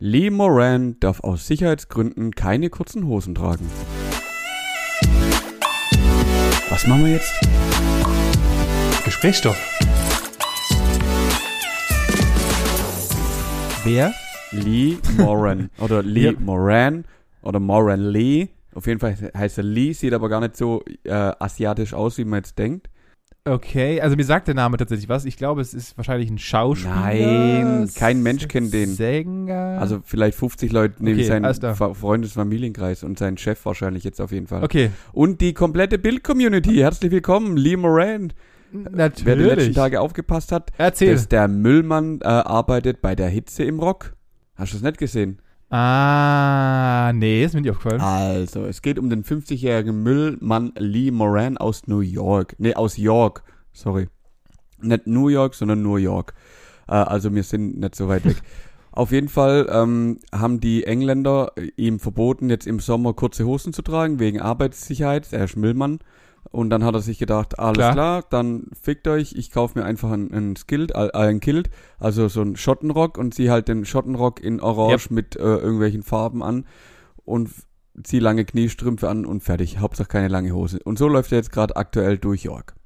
[0.00, 3.70] Lee Moran darf aus Sicherheitsgründen keine kurzen Hosen tragen.
[6.68, 7.32] Was machen wir jetzt?
[9.04, 9.56] Gesprächsstoff.
[13.84, 14.12] Wer?
[14.50, 15.70] Lee Moran.
[15.78, 16.32] oder Lee Ja.
[16.40, 17.04] Moran.
[17.42, 18.48] Oder Moran Lee.
[18.74, 22.24] Auf jeden Fall heißt er Lee, sieht aber gar nicht so äh, asiatisch aus, wie
[22.24, 22.88] man jetzt denkt.
[23.54, 25.26] Okay, also mir sagt der Name tatsächlich was.
[25.26, 26.94] Ich glaube, es ist wahrscheinlich ein Schauspieler.
[26.94, 28.88] Nein, kein Mensch kennt den.
[28.94, 29.76] Sänger.
[29.78, 31.74] Also vielleicht 50 Leute neben Okay, seinen alles klar.
[31.74, 34.64] Fa- Freundes- Familienkreis und seinen Chef wahrscheinlich jetzt auf jeden Fall.
[34.64, 36.76] okay, Und die komplette Bild-Community.
[36.76, 38.32] Herzlich willkommen, Lee Moran.
[38.72, 39.74] Wer die letzten natürlich.
[39.74, 41.12] Tage aufgepasst hat, Erzähl.
[41.12, 44.14] dass der Müllmann äh, arbeitet bei der Hitze im Rock.
[44.56, 45.42] Hast du es nicht gesehen?
[45.70, 48.00] Ah, nee, ist mir nicht aufgefallen.
[48.00, 52.54] Also, es geht um den 50-jährigen Müllmann Lee Moran aus New York.
[52.58, 53.42] Nee, aus York.
[53.72, 54.08] Sorry.
[54.80, 56.34] Nicht New York, sondern New York.
[56.88, 58.36] Äh, also wir sind nicht so weit weg.
[58.92, 63.82] Auf jeden Fall ähm, haben die Engländer ihm verboten, jetzt im Sommer kurze Hosen zu
[63.82, 65.32] tragen, wegen Arbeitssicherheit.
[65.32, 65.98] Er ist Müllmann.
[66.54, 67.92] Und dann hat er sich gedacht, alles Klar.
[67.94, 72.28] klar, dann fickt euch, ich kaufe mir einfach einen, einen Skilt, äh, ein Kilt, also
[72.28, 76.64] so einen Schottenrock und zieh halt den Schottenrock in Orange mit äh, irgendwelchen Farben an
[77.24, 77.50] und
[78.04, 79.78] zieh lange Kniestrümpfe an und fertig.
[79.80, 80.78] Hauptsache keine lange Hose.
[80.84, 82.76] Und so läuft er jetzt gerade aktuell durch York.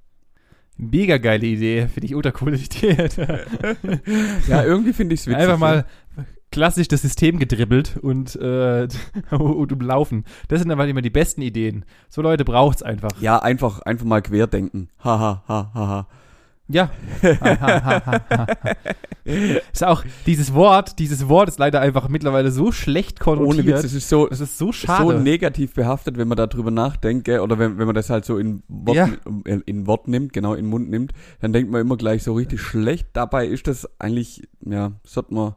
[0.79, 1.89] Mega geile Idee.
[1.89, 2.97] Finde ich ultra coole Idee.
[4.49, 5.43] Ja, irgendwie finde ich es witzig.
[5.43, 5.85] Einfach mal
[6.51, 8.89] klassisch das System gedribbelt und, äh,
[9.31, 10.25] und umlaufen.
[10.49, 11.85] Das sind aber immer die besten Ideen.
[12.09, 13.11] So Leute braucht's einfach.
[13.21, 14.89] Ja, einfach, einfach mal querdenken.
[15.03, 16.07] Haha, ha, ha, ha.
[16.71, 16.91] Ja.
[19.73, 23.65] ist auch dieses Wort, dieses Wort ist leider einfach mittlerweile so schlecht konnotiert.
[23.65, 25.19] Ohne Witz, es ist so, das ist so so schade.
[25.21, 27.41] negativ behaftet, wenn man darüber nachdenkt, gell?
[27.41, 29.09] oder wenn, wenn man das halt so in Wort, Ja.
[29.47, 32.35] äh, in Wort nimmt, genau, in den Mund nimmt, dann denkt man immer gleich so
[32.35, 33.09] richtig schlecht.
[33.15, 35.55] Dabei ist das eigentlich, ja, sollte man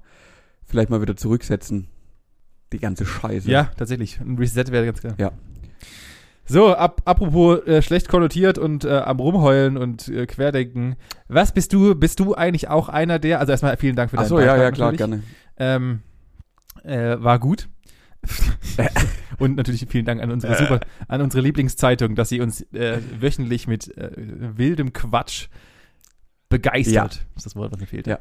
[0.71, 1.87] vielleicht mal wieder zurücksetzen.
[2.73, 3.51] Die ganze Scheiße.
[3.51, 4.19] ja, tatsächlich.
[4.19, 5.13] Ein Reset wäre ganz klar.
[5.17, 5.31] Ja.
[6.45, 10.95] So, ab, apropos äh, schlecht konnotiert und äh, am Rumheulen und äh, Querdenken.
[11.27, 11.95] Was bist du?
[11.95, 13.39] Bist du eigentlich auch einer der?
[13.39, 15.23] Also erstmal vielen Dank für Ach deinen so, ja, Beitrag ja, klar, natürlich.
[15.57, 15.73] gerne.
[15.75, 15.99] Ähm,
[16.83, 17.69] äh, war gut.
[19.39, 23.67] und natürlich vielen Dank an unsere super, an unsere Lieblingszeitung, dass sie uns äh, wöchentlich
[23.67, 25.47] mit äh, wildem Quatsch
[26.49, 27.25] begeistert.
[27.35, 28.07] Ist das Wort, was mir fehlt.
[28.07, 28.19] Ja.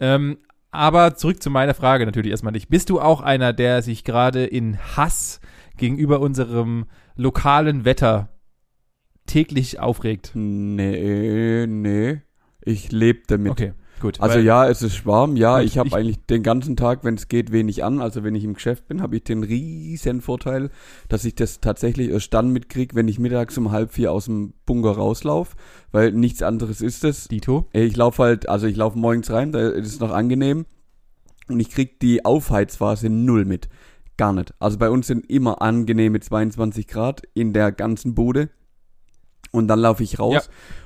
[0.00, 0.38] Ähm,
[0.74, 2.68] aber zurück zu meiner Frage natürlich erstmal nicht.
[2.68, 5.40] Bist du auch einer, der sich gerade in Hass
[5.76, 6.86] gegenüber unserem
[7.16, 8.28] lokalen Wetter
[9.26, 10.32] täglich aufregt?
[10.34, 12.20] Nee, nee.
[12.62, 13.52] Ich lebe damit.
[13.52, 13.72] Okay,
[14.04, 14.20] gut.
[14.20, 15.36] Also ja, es ist warm.
[15.36, 18.00] Ja, ich habe ich- eigentlich den ganzen Tag, wenn es geht, wenig an.
[18.00, 20.70] Also wenn ich im Geschäft bin, habe ich den riesen Vorteil,
[21.08, 24.52] dass ich das tatsächlich erst dann mitkrieg, wenn ich mittags um halb vier aus dem
[24.66, 25.56] Bunker rauslauf,
[25.92, 27.28] weil nichts anderes ist es.
[27.28, 27.66] Dito.
[27.72, 30.66] Ich laufe halt, also ich laufe morgens rein, da ist es noch angenehm
[31.48, 33.68] und ich krieg die Aufheizphase null mit.
[34.16, 34.54] Gar nicht.
[34.60, 38.50] Also bei uns sind immer angenehme 22 Grad in der ganzen Bude.
[39.54, 40.40] Und dann laufe ich raus Ja.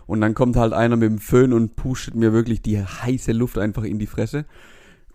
[0.06, 3.56] und dann kommt halt einer mit dem Föhn und pustet mir wirklich die heiße Luft
[3.56, 4.44] einfach in die Fresse.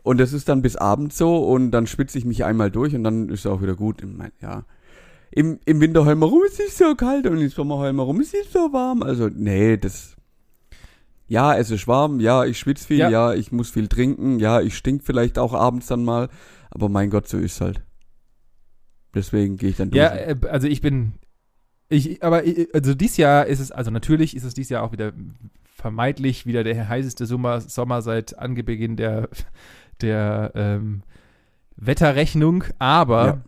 [0.02, 3.04] Und das ist dann bis abends so und dann spitze ich mich einmal durch und
[3.04, 4.04] dann ist es auch wieder gut.
[4.42, 4.66] Ja.
[5.30, 8.04] Im, Im Winter heulen wir rum, es ist so kalt und im Sommer heulen wir
[8.04, 9.04] rum, es ist so warm.
[9.04, 10.16] Also, nee, das.
[11.28, 13.10] Ja, es ist warm, ja, ich schwitze viel, Ja.
[13.10, 13.34] ja.
[13.34, 16.30] ich muss viel trinken, ja, ich stink vielleicht auch abends dann mal,
[16.72, 17.82] aber mein Gott, so ist halt.
[19.16, 20.02] Deswegen gehe ich dann durch.
[20.02, 21.14] Ja, äh, also ich bin.
[21.94, 24.92] Ich, aber ich- also dieses Jahr ist es, also natürlich ist es dieses Jahr auch
[24.92, 25.14] wieder
[25.76, 29.30] vermeintlich wieder der heißeste Sommer, Sommer seit Anbeginn der,
[30.02, 31.04] der ähm,
[31.76, 33.42] Wetterrechnung, aber Ja.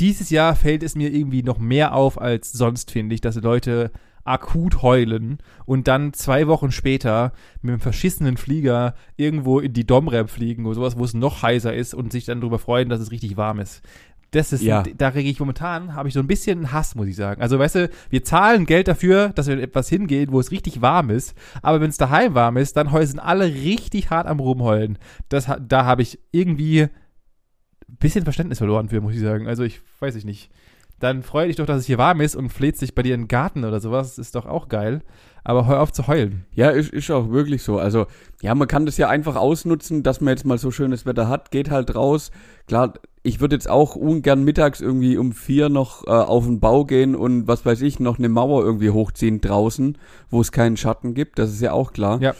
[0.00, 3.90] dieses Jahr fällt es mir irgendwie noch mehr auf als sonst, finde ich, dass Leute
[4.26, 10.30] akut heulen und dann zwei Wochen später mit einem verschissenen Flieger irgendwo in die Domrep
[10.30, 13.10] fliegen oder sowas, wo es noch heißer ist und sich dann darüber freuen, dass es
[13.10, 13.82] richtig warm ist.
[14.34, 14.82] Das ist, Ja.
[14.82, 17.40] da rege ich momentan, habe ich so ein bisschen Hass, muss ich sagen.
[17.40, 20.80] Also, weißt du, wir zahlen Geld dafür, dass wir in etwas hingehen, wo es richtig
[20.82, 21.34] warm ist.
[21.62, 24.98] Aber wenn es daheim warm ist, dann sind alle richtig hart am Rumheulen.
[25.28, 26.90] Das, da habe ich irgendwie ein
[27.98, 29.46] bisschen Verständnis verloren für, muss ich sagen.
[29.46, 30.50] Also, ich weiß ich nicht.
[31.04, 33.24] Dann freu dich doch, dass es hier warm ist und fläht sich bei dir in
[33.24, 34.16] den Garten oder sowas.
[34.16, 35.02] Ist doch auch geil.
[35.44, 36.46] Aber hör auf zu heulen.
[36.54, 37.78] Ja, ist, ist auch wirklich so.
[37.78, 38.06] Also,
[38.40, 41.50] ja, man kann das ja einfach ausnutzen, dass man jetzt mal so schönes Wetter hat,
[41.50, 42.30] geht halt raus.
[42.68, 46.86] Klar, ich würde jetzt auch ungern mittags irgendwie um vier noch äh, auf den Bau
[46.86, 49.98] gehen und was weiß ich, noch eine Mauer irgendwie hochziehen draußen,
[50.30, 52.18] wo es keinen Schatten gibt, das ist ja auch klar.
[52.22, 52.34] Ja.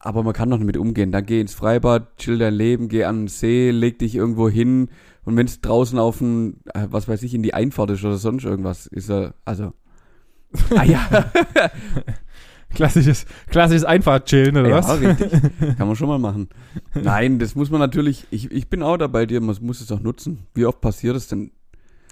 [0.00, 1.12] Aber man kann doch damit umgehen.
[1.12, 4.88] Dann geh ins Freibad, chill dein Leben, geh an den See, leg dich irgendwo hin
[5.24, 8.16] und wenn es draußen auf den, äh, was weiß ich, in die Einfahrt ist oder
[8.16, 9.72] sonst irgendwas, ist er, also.
[10.76, 11.08] Ah ja.
[12.74, 15.00] Klassisches, klassisches Einfahrt-Chillen, oder ja, was?
[15.00, 15.30] richtig.
[15.76, 16.48] Kann man schon mal machen.
[16.94, 20.00] Nein, das muss man natürlich, ich, ich bin auch dabei dir, man muss es auch
[20.00, 20.46] nutzen.
[20.54, 21.52] Wie oft passiert es denn?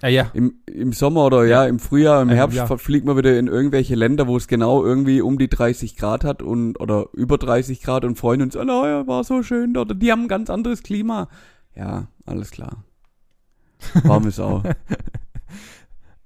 [0.01, 0.31] Ja, ja.
[0.33, 2.77] Im, Im Sommer oder ja, im Frühjahr, im Ähm, Herbst ja.
[2.77, 6.41] fliegt man wieder in irgendwelche Länder, wo es genau irgendwie um die 30 Grad hat
[6.41, 10.01] und oder über 30 Grad und freuen uns, oh ja, war so schön dort.
[10.01, 11.27] Die haben ein ganz anderes Klima.
[11.75, 12.83] Ja, alles klar.
[14.03, 14.63] Warm ist auch.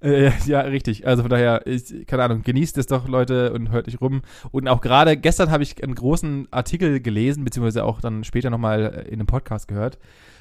[0.02, 1.08] Äh, ja, richtig.
[1.08, 4.22] Also von daher, ich, keine Ahnung, genießt es doch, Leute, und hört nicht rum.
[4.52, 9.08] Und auch gerade gestern habe ich einen großen Artikel gelesen, beziehungsweise auch dann später nochmal
[9.08, 9.98] in einem Podcast gehört,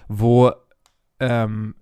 [0.07, 0.53] wo
[1.19, 1.77] ähm,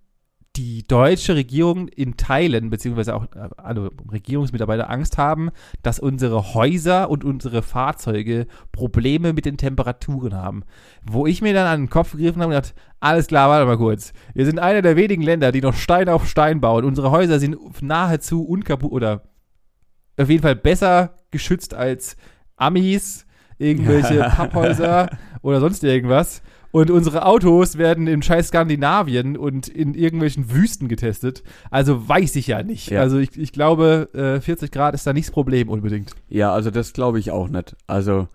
[0.56, 5.50] die deutsche Regierung in Teilen, beziehungsweise auch äh, alle Regierungsmitarbeiter Angst haben,
[5.82, 10.64] dass unsere Häuser und unsere Fahrzeuge Probleme mit den Temperaturen haben.
[11.02, 13.78] Wo ich mir dann an den Kopf gegriffen habe und gedacht, alles klar, warte mal
[13.78, 14.12] kurz.
[14.34, 16.84] Wir sind einer der wenigen Länder, die noch Stein auf Stein bauen.
[16.84, 19.22] Unsere Häuser sind nahezu unkaputt oder
[20.18, 22.16] auf jeden Fall besser geschützt als
[22.56, 23.26] Amis,
[23.58, 25.08] irgendwelche Papphäuser
[25.40, 26.42] oder sonst irgendwas.
[26.72, 31.42] Und unsere Autos werden in scheiß Skandinavien und in irgendwelchen Wüsten getestet.
[31.70, 32.90] Also weiß ich ja nicht.
[32.90, 33.02] Ja.
[33.02, 36.12] Also ich, ich glaube, äh, 40 Grad ist da nicht das Problem unbedingt.
[36.28, 37.76] Ja, also das glaube ich auch nicht.
[37.86, 38.26] Also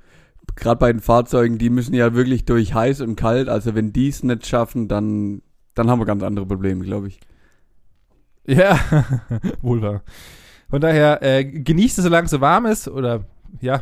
[0.56, 3.50] gerade bei den Fahrzeugen, die müssen ja wirklich durch heiß und kalt.
[3.50, 5.42] Also wenn die es nicht schaffen, dann,
[5.74, 7.20] dann haben wir ganz andere Probleme, glaube ich.
[8.46, 8.80] Ja,
[9.62, 10.04] wohl wahr.
[10.70, 12.88] Von daher, äh, genießt es, solange es so warm ist.
[12.88, 13.26] Oder
[13.62, 13.82] ja,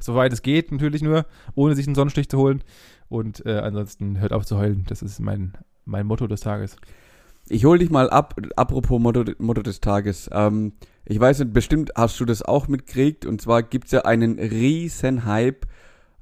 [0.00, 2.62] soweit es geht, natürlich nur, ohne sich einen Sonnenstich zu holen.
[3.08, 4.84] Und äh, ansonsten hört auf zu heulen.
[4.88, 5.52] Das ist mein,
[5.84, 6.76] mein Motto des Tages.
[7.48, 10.28] Ich hol dich mal ab, apropos Motto, Motto des Tages.
[10.32, 10.72] Ähm,
[11.04, 13.24] ich weiß nicht, bestimmt hast du das auch mitgekriegt.
[13.24, 15.66] Und zwar gibt's ja einen riesen Hype.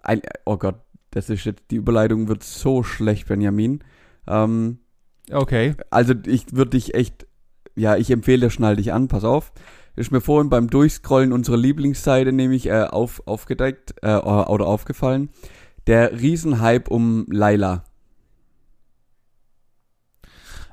[0.02, 0.80] Ein, oh Gott,
[1.10, 3.82] das ist jetzt, die Überleitung wird so schlecht, Benjamin.
[4.26, 4.78] Ähm,
[5.30, 5.74] Okay.
[5.88, 7.26] also ich würde dich echt,
[7.74, 9.52] ja, ich empfehle schnall dich an, pass auf.
[9.96, 15.28] Ist mir vorhin beim Durchscrollen unserer Lieblingsseite nämlich äh, auf, aufgedeckt äh, oder aufgefallen.
[15.86, 17.84] Der Riesenhype um Laila.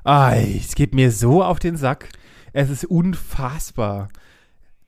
[0.04, 2.08] Ah, es geht mir so auf den Sack.
[2.52, 4.08] Es ist unfassbar.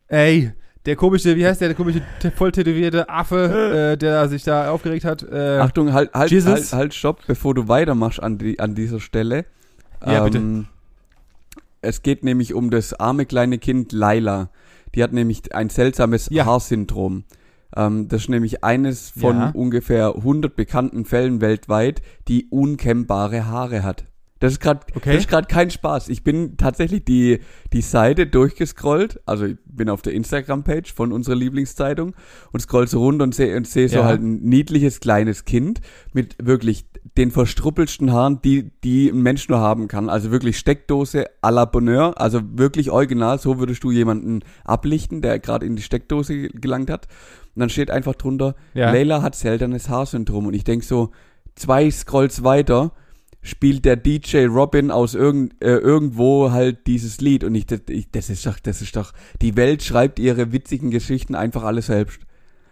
[0.08, 0.52] Ey,
[0.86, 2.02] der komische, wie heißt der, der komische
[2.36, 5.22] voll tätowierte Affe, äh, der sich da aufgeregt hat.
[5.22, 6.52] Äh, Achtung, halt, halt, Jesus.
[6.52, 9.46] halt, halt, stopp, bevor du weitermachst an, die, an dieser Stelle.
[10.04, 10.66] Ja, bitte.
[11.84, 14.50] Es geht nämlich um das arme kleine Kind Laila.
[14.94, 16.46] Die hat nämlich ein seltsames Ja.
[16.46, 17.24] Haarsyndrom.
[17.76, 19.50] Ähm, das ist nämlich eines von Ja.
[19.50, 24.04] ungefähr 100 bekannten Fällen weltweit, die unkämmbare Haare hat.
[24.44, 25.12] Das ist gerade Okay.
[25.14, 26.08] das ist gerade kein Spaß.
[26.10, 27.40] Ich bin tatsächlich die
[27.72, 32.14] die Seite durchgescrollt, also ich bin auf der Instagram Page von unserer Lieblingszeitung
[32.52, 34.04] und scroll so runter und sehe und sehe so Ja.
[34.04, 35.80] halt ein niedliches kleines Kind
[36.12, 36.84] mit wirklich
[37.16, 40.08] den verstruppelsten Haaren, die die ein Mensch nur haben kann.
[40.10, 45.38] Also wirklich Steckdose à la Bonheur, also wirklich original, so würdest du jemanden ablichten, der
[45.38, 47.08] gerade in die Steckdose gelangt hat.
[47.54, 48.90] Und dann steht einfach drunter, Ja.
[48.90, 51.12] Leila hat seltenes Haarsyndrom und ich denk so,
[51.54, 52.92] zwei Scrolls weiter
[53.44, 58.10] spielt der DJ Robin aus irgend, äh, irgendwo halt dieses Lied und ich, das, ich,
[58.10, 59.12] das ist doch, das ist doch,
[59.42, 62.20] die Welt schreibt ihre witzigen Geschichten einfach alle selbst.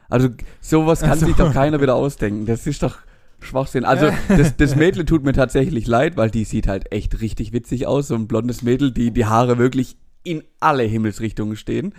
[0.09, 0.31] Also
[0.61, 1.27] sowas kann Ach so.
[1.27, 2.47] sich doch keiner wieder ausdenken.
[2.47, 2.99] Das ist doch
[3.41, 3.85] Schwachsinn.
[3.85, 7.87] Also das, das Mädel tut mir tatsächlich leid, weil die sieht halt echt richtig witzig
[7.87, 8.09] aus.
[8.09, 11.95] So ein blondes Mädel, die die Haare wirklich in alle Himmelsrichtungen stehen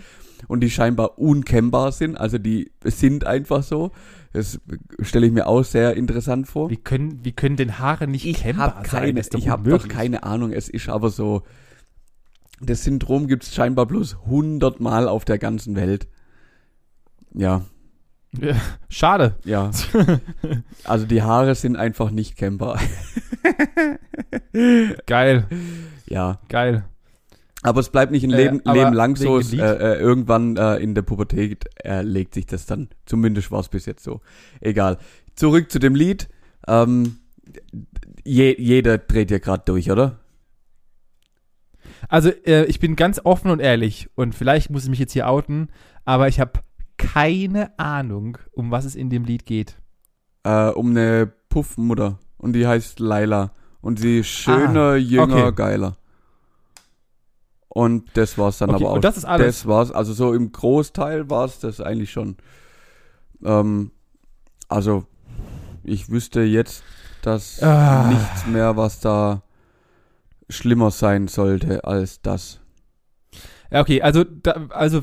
[0.48, 2.16] und die scheinbar unkennbar sind.
[2.16, 3.92] Also die sind einfach so.
[4.34, 4.60] Das
[4.98, 6.68] stelle ich mir auch sehr interessant vor.
[6.68, 8.82] wie, können, wie können denn Haare nicht Ich habe sein?
[8.82, 10.50] keine, doch ich habe doch keine Ahnung.
[10.52, 11.42] Es ist aber so.
[12.60, 16.08] Das Syndrom gibt es scheinbar bloß 100 Mal auf der ganzen Welt.
[17.32, 17.62] Ja,
[18.40, 18.56] Ja,
[18.88, 19.36] Schade.
[19.44, 19.70] ja.
[20.84, 22.80] Also die Haare sind einfach nicht kennbar.
[25.06, 25.46] Geil,
[26.06, 26.40] ja.
[26.48, 26.84] geil.
[27.64, 29.38] Aber es bleibt nicht ein Äh, Leben, aber Leben lang so.
[29.38, 32.88] Es, äh, äh, irgendwann äh, in der Pubertät äh, legt sich das dann.
[33.06, 34.20] Zumindest war es bis jetzt so.
[34.60, 34.98] Egal.
[35.34, 36.28] Zurück zu dem Lied.
[36.68, 37.16] Ähm,
[38.22, 40.20] je, jeder dreht ja gerade durch, oder?
[42.08, 45.28] Also, äh, ich bin ganz offen und ehrlich und vielleicht muss ich mich jetzt hier
[45.28, 45.68] outen,
[46.04, 46.60] aber ich habe
[46.98, 49.76] keine Ahnung, um was es in dem Lied geht.
[50.44, 52.18] Äh, um eine Puffmutter.
[52.36, 53.52] Und die heißt Laila.
[53.80, 55.52] Und sie ist schöner, Ah, jünger, okay.
[55.54, 55.96] geiler.
[57.74, 58.94] Und das war's dann Okay, aber auch.
[58.96, 59.46] und das ist alles.
[59.58, 59.90] Das war's.
[59.90, 62.36] Also so im Großteil war's das eigentlich schon.
[63.44, 63.90] Ähm,
[64.68, 65.04] also
[65.82, 66.82] ich wüsste jetzt,
[67.22, 68.08] dass Ah.
[68.08, 69.42] nichts mehr, was da
[70.48, 72.60] schlimmer sein sollte als das.
[73.70, 75.00] Ja, okay, also, da, also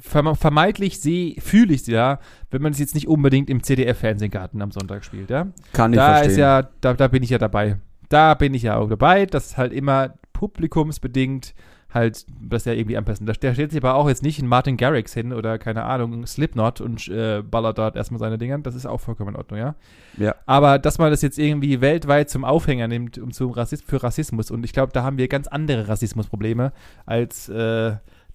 [0.00, 4.62] verme- vermeintlich sehe, fühle ich es ja, wenn man es jetzt nicht unbedingt im CDF-Fernsehgarten
[4.62, 5.48] am Sonntag spielt, ja.
[5.72, 6.30] Kann ich da verstehen.
[6.30, 7.78] ist ja, da, da bin ich ja dabei.
[8.08, 11.54] Da bin ich ja auch dabei, dass halt immer publikumsbedingt
[11.94, 13.24] halt das ja irgendwie anpassen.
[13.24, 16.26] Da, da stellt sich aber auch jetzt nicht ein Martin Garrix hin oder keine Ahnung,
[16.26, 18.58] Slipknot und äh, ballert dort erstmal seine Dinger.
[18.58, 19.76] Das ist auch vollkommen in Ordnung, ja.
[20.18, 20.34] Ja.
[20.44, 24.50] Aber dass man das jetzt irgendwie weltweit zum Aufhänger nimmt um zum Rassist für Rassismus
[24.50, 26.72] und ich glaube, da haben wir ganz andere Rassismusprobleme
[27.06, 27.92] als äh,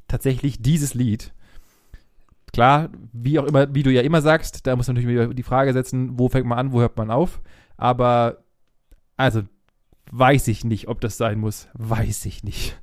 [0.07, 1.33] tatsächlich dieses Lied.
[2.53, 5.73] Klar, wie auch immer, wie du ja immer sagst, da muss man natürlich die Frage
[5.73, 7.41] setzen, wo fängt man an, wo hört man auf.
[7.77, 8.37] Aber
[9.17, 9.41] also
[10.11, 11.67] weiß ich nicht, ob das sein muss.
[11.73, 12.79] Weiß ich nicht.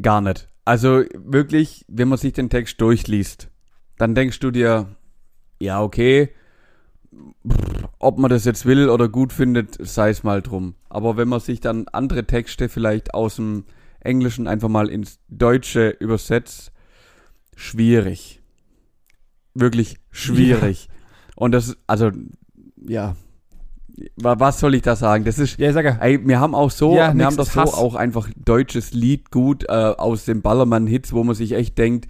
[0.00, 0.48] Gar nicht.
[0.64, 3.50] Also wirklich, wenn man sich den Text durchliest,
[3.98, 4.96] dann denkst du dir,
[5.60, 6.30] ja, okay,
[7.98, 10.74] ob man das jetzt will oder gut findet, sei es mal drum.
[10.88, 13.64] Aber wenn man sich dann andere Texte vielleicht aus dem
[14.00, 16.72] Englischen einfach mal ins Deutsche übersetzt,
[17.56, 18.42] schwierig.
[19.54, 20.88] Wirklich schwierig.
[20.88, 20.94] Ja.
[21.36, 22.10] Und das, also,
[22.76, 23.16] ja.
[24.16, 25.24] Was soll ich da sagen?
[25.24, 25.96] Das ist, ja, sag ja.
[26.00, 27.74] ey, wir haben auch so, Ja, wir haben doch so Hass.
[27.74, 32.08] auch einfach deutsches Lied gut äh, aus den Ballermann-Hits, wo man sich echt denkt,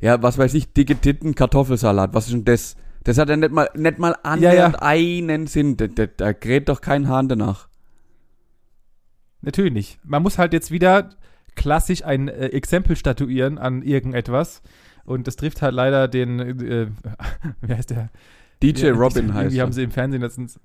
[0.00, 2.76] ja, was weiß ich, dicke Titten, Kartoffelsalat, was ist denn das?
[3.02, 5.76] Das hat ja nicht mal, nicht mal annähernd einen Sinn.
[5.76, 7.68] Da, da, da kräht doch kein Hahn danach.
[9.42, 9.98] Natürlich nicht.
[10.04, 11.10] Man muss halt jetzt wieder
[11.54, 14.62] klassisch ein äh, Exempel statuieren an irgendetwas.
[15.04, 16.86] Und das trifft halt leider den, äh,
[17.60, 18.08] wie heißt der?
[18.62, 19.72] DJ Ja, Robin irgendwie heißt haben er.
[19.74, 20.58] sie im Fernsehen letztens.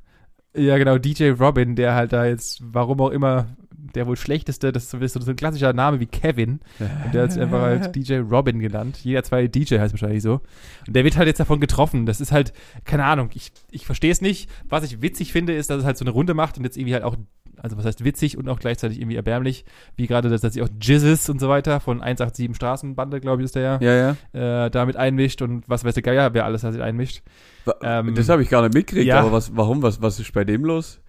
[0.56, 3.48] Ja, genau, DJ Robin, der halt da jetzt, warum auch immer,
[3.96, 6.60] der wohl schlechteste, das ist so ein klassischer Name wie Kevin.
[7.06, 9.00] Und der hat sich einfach halt DJ Robin genannt.
[9.04, 10.42] Jeder zweite DJ heißt wahrscheinlich so.
[10.88, 12.06] Und der wird halt jetzt davon getroffen.
[12.06, 12.54] Das ist halt,
[12.86, 14.50] keine Ahnung, ich, ich verstehe es nicht.
[14.68, 16.94] Was ich witzig finde, ist, dass es halt so eine Runde macht und jetzt irgendwie
[16.94, 17.16] halt auch,
[17.58, 19.66] also was heißt witzig und auch gleichzeitig irgendwie erbärmlich,
[19.96, 23.46] wie gerade, dass, dass sich auch Jizzes und so weiter von 187 Straßenbande, glaube ich,
[23.46, 24.66] ist der ja, Ja, ja.
[24.66, 27.22] äh, damit einmischt und was weiß der Geier, wer alles da sich einmischt.
[27.82, 29.20] Ähm, das habe ich gar nicht mitgekriegt, ja.
[29.20, 31.02] aber was, warum, was, was ist bei dem los?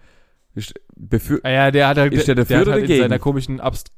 [0.53, 3.19] Ist, befür Ah ja, der hat halt, Ist der dafür hat oder halt in seiner
[3.19, 3.91] komischen Abst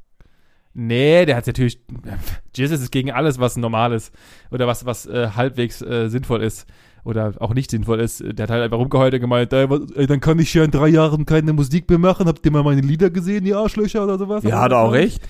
[0.73, 1.79] Nee, der hat natürlich.
[2.55, 4.13] Jesus ist gegen alles, was normal ist.
[4.51, 6.67] Oder was, was äh, halbwegs äh, sinnvoll ist.
[7.05, 8.23] Oder auch nicht sinnvoll ist.
[8.25, 10.71] Der hat halt einfach rumgeheult und gemeint, ey, was, ey, dann kann ich ja in
[10.71, 12.27] drei Jahren keine Musik mehr machen.
[12.27, 14.43] Habt ihr mal meine Lieder gesehen, die Arschlöcher oder sowas?
[14.45, 15.21] ja, hat er auch recht.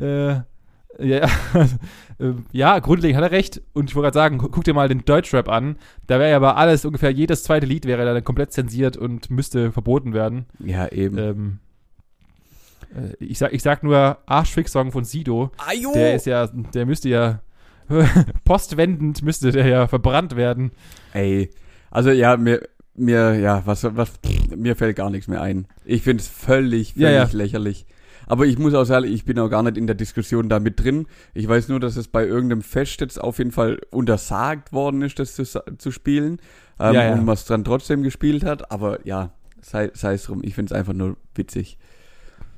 [0.00, 0.40] Äh,
[0.98, 1.26] ja,
[2.18, 3.62] äh, ja, grundlegend hat er recht.
[3.72, 5.76] Und ich wollte gerade sagen, gu- guck dir mal den Deutschrap an.
[6.08, 9.70] Da wäre ja aber alles, ungefähr jedes zweite Lied wäre dann komplett zensiert und müsste
[9.70, 10.46] verboten werden.
[10.58, 11.18] Ja, eben.
[11.18, 11.58] Ähm,
[12.94, 15.50] äh, ich, sag, ich sag nur Arschfix-Song von Sido.
[15.68, 15.92] Ajo!
[15.94, 17.40] Der ist ja, der müsste ja
[18.44, 20.72] postwendend müsste der ja verbrannt werden.
[21.12, 21.50] Ey,
[21.90, 22.62] also ja, mir,
[22.94, 24.12] mir, ja, was, was,
[24.56, 25.66] mir fällt gar nichts mehr ein.
[25.84, 27.28] Ich finde es völlig, völlig Ja, ja.
[27.32, 27.86] lächerlich.
[28.26, 30.82] Aber ich muss auch sagen, ich bin auch gar nicht in der Diskussion da mit
[30.82, 31.06] drin.
[31.34, 35.18] Ich weiß nur, dass es bei irgendeinem Fest jetzt auf jeden Fall untersagt worden ist,
[35.18, 36.40] das zu, zu spielen.
[36.78, 37.12] Ähm, Ja, ja.
[37.12, 38.70] Und man es dann trotzdem gespielt hat.
[38.70, 40.40] Aber ja, sei, sei es drum.
[40.44, 41.78] Ich finde es einfach nur witzig.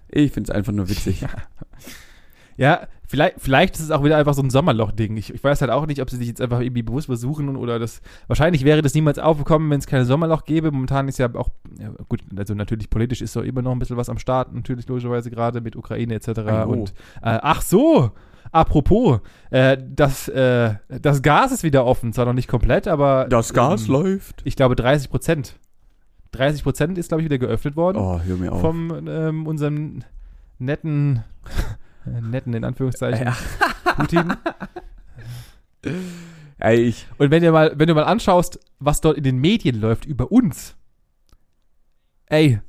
[0.09, 1.25] Ich finde es einfach nur witzig.
[2.57, 5.17] Ja, vielleicht, vielleicht ist es auch wieder einfach so ein Sommerloch-Ding.
[5.17, 7.79] Ich, ich weiß halt auch nicht, ob sie sich jetzt einfach irgendwie bewusst versuchen oder
[7.79, 8.01] das.
[8.27, 10.71] Wahrscheinlich wäre das niemals aufgekommen, wenn es kein Sommerloch gäbe.
[10.71, 13.97] Momentan ist ja auch, ja, gut, also natürlich politisch ist so immer noch ein bisschen
[13.97, 16.29] was am Start, natürlich logischerweise gerade mit Ukraine etc.
[16.41, 16.71] Ajo.
[16.71, 16.91] Und
[17.23, 18.13] äh, ach so,
[18.53, 19.21] apropos,
[19.51, 23.87] äh, das, äh, das Gas ist wieder offen, zwar noch nicht komplett, aber Das Gas
[23.87, 24.43] ähm, läuft.
[24.45, 25.59] ich glaube 30 Prozent.
[26.33, 27.99] 30 Prozent ist, glaube ich, wieder geöffnet worden.
[27.99, 28.61] Oh, hör mir auf.
[28.61, 30.03] Vom ähm, unserem
[30.59, 31.23] netten,
[32.05, 33.33] netten in Anführungszeichen,
[33.97, 34.35] Putin.
[36.59, 39.81] Ey, ich, Und wenn du mal, wenn du mal anschaust, was dort in den Medien
[39.81, 40.77] läuft über uns,
[42.27, 42.61] ey,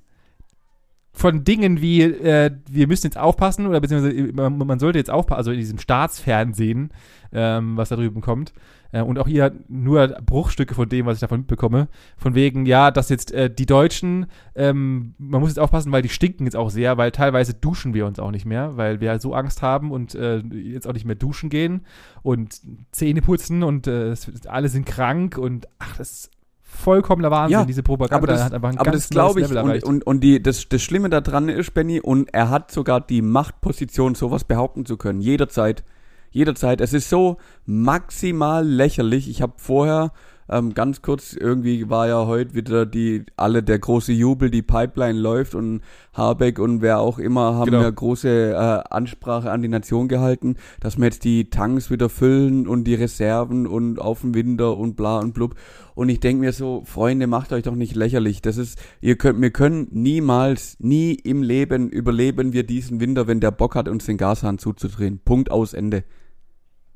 [1.15, 5.37] von Dingen wie, äh, wir müssen jetzt aufpassen, oder beziehungsweise man, man sollte jetzt aufpassen,
[5.37, 6.91] also in diesem Staatsfernsehen,
[7.31, 8.53] ähm, was da drüben kommt,
[8.91, 12.91] äh, und auch hier nur Bruchstücke von dem, was ich davon mitbekomme, von wegen, ja,
[12.91, 16.69] dass jetzt äh, die Deutschen, ähm, man muss jetzt aufpassen, weil die stinken jetzt auch
[16.69, 20.15] sehr, weil teilweise duschen wir uns auch nicht mehr, weil wir so Angst haben und
[20.15, 21.85] äh, jetzt auch nicht mehr duschen gehen
[22.23, 22.59] und
[22.91, 24.15] Zähne putzen und äh,
[24.47, 26.34] alle sind krank und ach, das ist
[26.75, 29.51] vollkommener Wahnsinn, Ja, diese Propaganda aber das, hat einfach ein aber das glaube ich.
[29.51, 33.21] Und, und, und die, das, das Schlimme daran ist, Benny, und er hat sogar die
[33.21, 35.21] Machtposition, sowas behaupten zu können.
[35.21, 35.83] Jederzeit.
[36.31, 36.81] Jederzeit.
[36.81, 39.29] Es ist so maximal lächerlich.
[39.29, 40.11] Ich habe vorher
[40.47, 45.19] ähm, ganz kurz, irgendwie war ja heute wieder die, alle der große Jubel, die Pipeline
[45.19, 45.81] läuft und
[46.13, 47.81] Habeck und wer auch immer haben Genau.
[47.81, 52.67] ja große äh, Ansprache an die Nation gehalten, dass wir jetzt die Tanks wieder füllen
[52.67, 55.55] und die Reserven und auf den Winter und bla und blub.
[55.95, 58.41] Und ich denke mir so, Freunde, macht euch doch nicht lächerlich.
[58.41, 63.39] Das ist, ihr könnt, wir können niemals, nie im Leben überleben wir diesen Winter, wenn
[63.39, 65.19] der Bock hat, uns den Gashahn zuzudrehen.
[65.23, 66.03] Punkt aus Ende.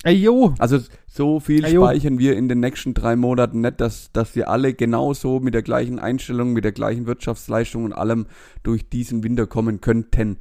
[0.03, 1.83] Ey, jo, Also so viel Ajo.
[1.85, 5.61] speichern wir in den nächsten drei Monaten nicht, dass, dass wir alle genauso mit der
[5.61, 8.27] gleichen Einstellung, mit der gleichen Wirtschaftsleistung und allem
[8.63, 10.37] durch diesen Winter kommen könnten.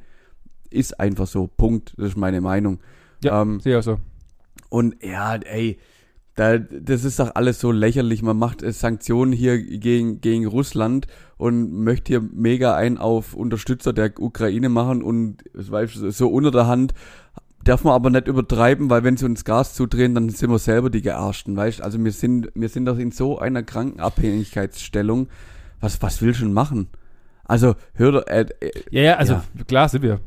[0.69, 1.47] ist einfach so.
[1.47, 1.93] Punkt.
[1.97, 2.79] Das ist meine Meinung.
[3.23, 3.99] Ja, Ähm, sehe ich auch so.
[4.69, 5.77] und ja, ey,
[6.39, 8.21] da, das ist doch alles so lächerlich.
[8.21, 11.05] Man macht äh, Sanktionen hier gegen, gegen Russland
[11.37, 16.65] und möchte hier mega ein auf Unterstützer der Ukraine machen und war so unter der
[16.65, 16.93] Hand.
[17.65, 20.89] Darf man aber nicht übertreiben, weil wenn sie uns Gas zudrehen, dann sind wir selber
[20.89, 21.81] die Gearschten, weißt?
[21.81, 25.27] Also wir sind, wir sind doch in so einer kranken Abhängigkeitsstellung.
[25.81, 26.87] Was, was will schon machen?
[27.43, 29.43] Also, hör doch, äh, äh, Ja, ja, also Ja.
[29.67, 30.21] klar sind wir.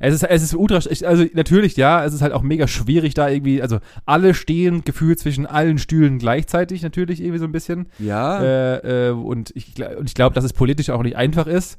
[0.00, 3.28] Es ist, es ist ultra, also natürlich, ja, es ist halt auch mega schwierig da
[3.28, 7.88] irgendwie, also alle stehen gefühlt zwischen allen Stühlen gleichzeitig natürlich irgendwie so ein bisschen.
[7.98, 11.78] ja, Äh, äh, und ich, und ich glaube, dass es politisch auch nicht einfach ist,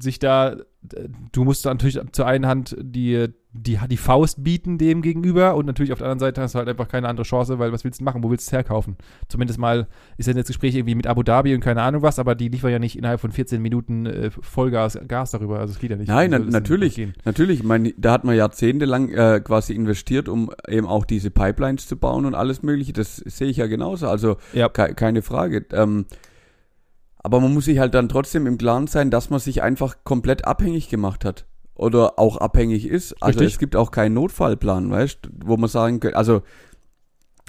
[0.00, 5.02] sich da, äh, du musst natürlich zur einen Hand die, die, die Faust bieten dem
[5.02, 7.72] gegenüber und natürlich auf der anderen Seite hast du halt einfach keine andere Chance, weil
[7.72, 8.96] was willst du machen, wo willst du es herkaufen?
[9.28, 12.34] Zumindest mal ist ja jetzt Gespräch irgendwie mit Abu Dhabi und keine Ahnung was, aber
[12.34, 15.90] die liefern ja nicht innerhalb von 14 Minuten äh, Vollgas Gas darüber, also es geht
[15.90, 16.08] ja nicht.
[16.08, 17.60] Nein, na, natürlich, natürlich.
[17.60, 21.96] Ich meine, da hat man jahrzehntelang äh, quasi investiert, um eben auch diese Pipelines zu
[21.96, 22.92] bauen und alles Mögliche.
[22.92, 24.08] Das sehe ich ja genauso.
[24.08, 24.68] Also Ja.
[24.68, 25.64] ke keine Frage.
[25.72, 26.04] Ähm,
[27.28, 30.46] aber man muss sich halt dann trotzdem im Klaren sein, dass man sich einfach komplett
[30.46, 31.44] abhängig gemacht hat.
[31.74, 33.22] Oder auch abhängig ist.
[33.22, 33.52] Also Richtig.
[33.54, 36.40] es gibt auch keinen Notfallplan, weißt du, wo man sagen könnte, also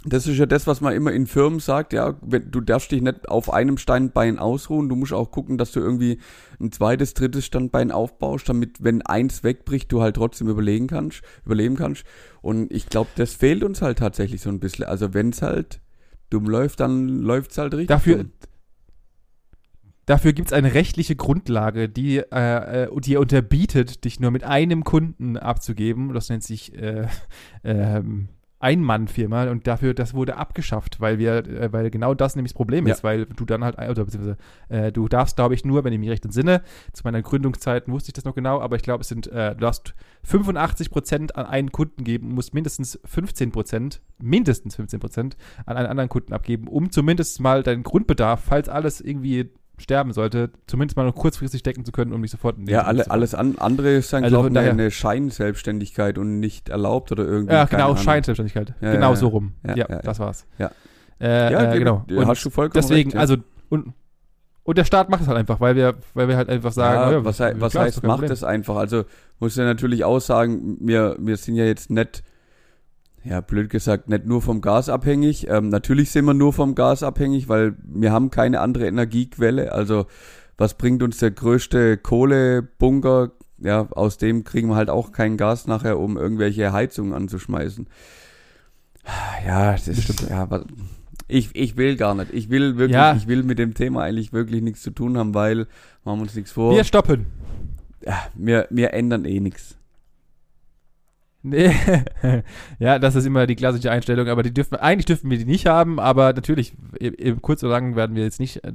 [0.03, 3.01] das ist ja das, was man immer in Firmen sagt, ja, wenn, du darfst dich
[3.01, 6.19] nicht auf einem Standbein ausruhen, du musst auch gucken, dass du irgendwie
[6.59, 11.77] ein zweites, drittes Standbein aufbaust, damit, wenn eins wegbricht, du halt trotzdem überlegen kannst, überleben
[11.77, 12.03] kannst.
[12.41, 14.85] Und ich glaube, das fehlt uns halt tatsächlich so ein bisschen.
[14.85, 15.79] Also wenn es halt
[16.29, 17.87] dumm läuft, dann läuft's halt richtig.
[17.87, 18.31] Dafür, dumm.
[20.09, 24.83] Dafür gibt es eine rechtliche Grundlage, die äh, äh, dir unterbietet, dich nur mit einem
[24.83, 26.13] Kunden abzugeben.
[26.13, 27.07] Das nennt sich äh,
[27.63, 32.57] ähm, Ein-Mann-Firma und dafür, das wurde abgeschafft, weil wir, äh, weil genau das nämlich das
[32.57, 32.95] Problem Ja.
[32.95, 34.37] ist, weil du dann halt, oder beziehungsweise,
[34.69, 38.09] äh, du darfst, glaube ich, nur, wenn ich mich recht entsinne, zu meiner Gründungszeiten wusste
[38.09, 41.45] ich das noch genau, aber ich glaube, es sind, äh, du darfst 85 Prozent an
[41.45, 45.37] einen Kunden geben, musst mindestens 15 Prozent, mindestens 15 Prozent
[45.67, 50.51] an einen anderen Kunden abgeben, um zumindest mal deinen Grundbedarf, falls alles irgendwie sterben sollte,
[50.67, 53.11] zumindest mal noch kurzfristig decken zu können, um nicht sofort in den Ja, zu alle,
[53.11, 57.53] alles an, andere ist dann, Also glaube ich, eine Scheinselbstständigkeit und nicht erlaubt oder irgendwie.
[57.53, 57.95] Ja, genau.
[57.95, 58.73] Scheinselbstständigkeit.
[58.81, 59.53] Ja, genau ja, so rum.
[59.65, 60.45] Ja, Ja, das war's.
[60.57, 60.71] Ja.
[61.21, 62.05] Äh, äh, genau.
[62.09, 63.37] ja, hast du vollkommen deswegen, recht, also,
[63.69, 63.93] und,
[64.63, 67.25] und der Staat macht es halt einfach, weil wir, weil wir halt einfach sagen, ja,
[67.25, 68.77] was, was klar, heißt, macht es einfach?
[68.77, 69.03] Also
[69.39, 72.23] muss ja natürlich auch sagen, wir, wir sind ja jetzt nicht,
[73.23, 75.47] ja, blöd gesagt, nicht nur vom Gas abhängig.
[75.49, 79.71] Ähm, natürlich sind wir nur vom Gas abhängig, weil wir haben keine andere Energiequelle.
[79.71, 80.05] Also
[80.57, 83.31] was bringt uns der größte Kohlebunker?
[83.59, 87.87] Ja, aus dem kriegen wir halt auch kein Gas nachher, um irgendwelche Heizungen anzuschmeißen.
[89.45, 90.47] Ja, das ist, ja,
[91.27, 92.33] ich, ich will gar nicht.
[92.33, 93.15] Ich will wirklich, Ja.
[93.15, 95.67] ich will mit dem Thema eigentlich wirklich nichts zu tun haben, weil
[96.03, 96.75] machen wir uns nichts vor.
[96.75, 97.25] Wir stoppen.
[98.05, 99.77] Ja, wir, wir ändern eh nichts.
[101.41, 101.73] Nee.
[102.79, 105.67] ja, das ist immer die klassische Einstellung, aber die dürfen, eigentlich dürfen wir die nicht
[105.67, 108.73] haben, aber natürlich, im, im kurz oder lang werden wir jetzt nicht äh,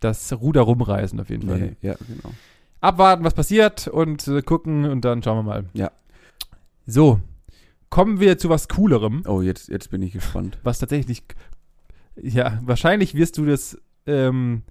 [0.00, 1.58] das Ruder rumreißen, auf jeden Fall.
[1.58, 2.34] Nee, ja, genau.
[2.80, 5.64] abwarten, was passiert und äh, gucken und dann schauen wir mal.
[5.74, 5.90] Ja.
[6.86, 7.20] So,
[7.90, 10.58] kommen wir zu was Coolerem, Oh, jetzt, jetzt bin ich gespannt.
[10.62, 11.22] was tatsächlich,
[12.16, 14.62] ja, wahrscheinlich wirst du das ähm,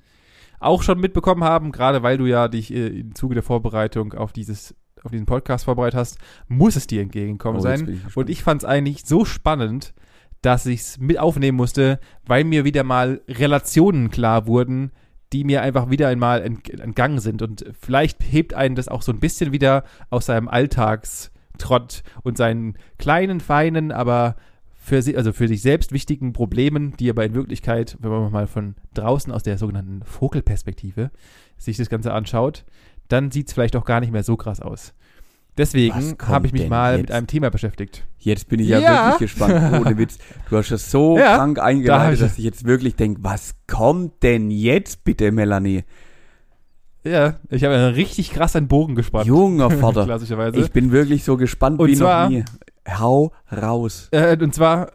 [0.60, 4.34] auch schon mitbekommen haben, gerade weil du ja dich äh, im Zuge der Vorbereitung auf
[4.34, 8.00] dieses auf diesen Podcast vorbereitet hast, muss es dir entgegenkommen Oh, sein.
[8.08, 8.18] ich.
[8.18, 9.94] Und ich fand es eigentlich so spannend,
[10.42, 14.92] dass ich es mit aufnehmen musste, weil mir wieder mal Relationen klar wurden,
[15.34, 17.42] die mir einfach wieder einmal ent entgangen sind.
[17.42, 22.78] Und vielleicht hebt einen das auch so ein bisschen wieder aus seinem Alltagstrott und seinen
[22.98, 24.36] kleinen, feinen, aber
[24.76, 28.48] für, sie, also für sich selbst wichtigen Problemen, die aber in Wirklichkeit, wenn man mal
[28.48, 31.12] von draußen aus der sogenannten Vogelperspektive
[31.58, 32.64] sich das Ganze anschaut,
[33.08, 34.94] dann sieht es vielleicht auch gar nicht mehr so krass aus.
[35.58, 37.02] Deswegen habe ich mich mal jetzt?
[37.02, 38.06] mit einem Thema beschäftigt.
[38.20, 39.06] Jetzt bin ich ja, Ja.
[39.12, 39.54] wirklich gespannt.
[39.86, 40.20] Ohne Witz.
[40.50, 43.56] Du hast das so Ja, krank da eingeleitet, ich- dass ich jetzt wirklich denke, was
[43.66, 45.84] kommt denn jetzt bitte, Melanie?
[47.04, 49.26] Ja, ich habe einen richtig krass einen Bogen gespannt.
[49.28, 50.06] Junger Vater.
[50.06, 50.60] Klassischerweise.
[50.60, 52.44] Ich bin wirklich so gespannt Und wie zwar- noch nie.
[52.90, 54.08] Hau raus.
[54.12, 54.92] äh, und zwar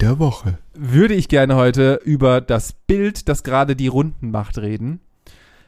[0.00, 0.58] der Woche.
[0.74, 5.00] würde ich gerne heute über das Bild, das gerade die Runden macht, reden.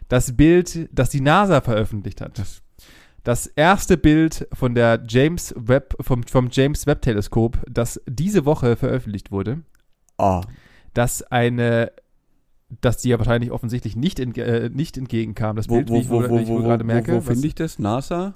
[0.09, 2.39] Das Bild, das die NASA veröffentlicht hat.
[2.39, 2.63] Das-
[3.23, 8.77] Das erste Bild von der James Webb, vom, vom James Webb Teleskop, das diese Woche
[8.77, 9.61] veröffentlicht wurde,
[10.17, 10.41] Ah,
[10.95, 11.93] das eine,
[12.81, 16.09] das dir wahrscheinlich offensichtlich nicht, entge äh, nicht entgegenkam, das wo, Bild, wie wo, ich,
[16.09, 17.13] wo, wo, wo, ich wo, gerade merke.
[17.13, 17.79] wo finde ich das?
[17.79, 18.35] NASA?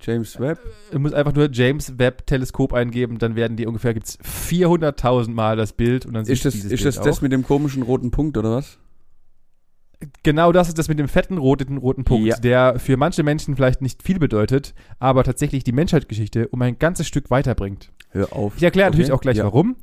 [0.00, 0.58] James Webb?
[0.92, 5.56] Du musst einfach nur James Webb Teleskop eingeben, dann werden die ungefähr, gibt's 400.000 Mal
[5.56, 7.22] das Bild und dann Ist das, dieses ist Bild das das auch.
[7.22, 8.78] mit dem komischen roten Punkt oder was?
[10.22, 12.36] Genau das ist das mit dem fetten roten, roten Punkt, Ja.
[12.36, 17.06] der für manche Menschen vielleicht nicht viel bedeutet, aber tatsächlich die Menschheitsgeschichte um ein ganzes
[17.06, 17.92] Stück weiterbringt.
[18.10, 18.54] Hör auf.
[18.58, 19.44] Ich erkläre Okay, natürlich auch gleich ja.
[19.44, 19.76] warum.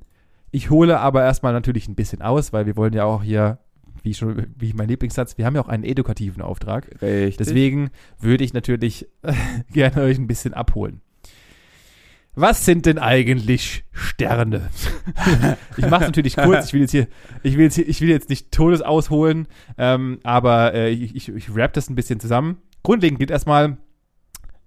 [0.52, 3.58] Ich hole aber erstmal natürlich ein bisschen aus, weil wir wollen ja auch hier,
[4.04, 7.02] wie schon, wie mein Lieblingssatz, wir haben ja auch einen edukativen Auftrag.
[7.02, 7.38] Richtig.
[7.38, 7.90] Deswegen
[8.20, 9.08] würde ich natürlich
[9.74, 11.02] gerne euch ein bisschen abholen.
[12.36, 14.70] Was sind denn eigentlich Sterne?
[15.78, 16.68] ich mache es natürlich kurz.
[16.68, 17.08] Ich will jetzt hier,
[17.44, 21.30] ich will jetzt, hier, ich will jetzt nicht Todes ausholen, ähm, aber äh, ich, ich,
[21.30, 22.58] ich rap das ein bisschen zusammen.
[22.82, 23.78] Grundlegend gilt erstmal,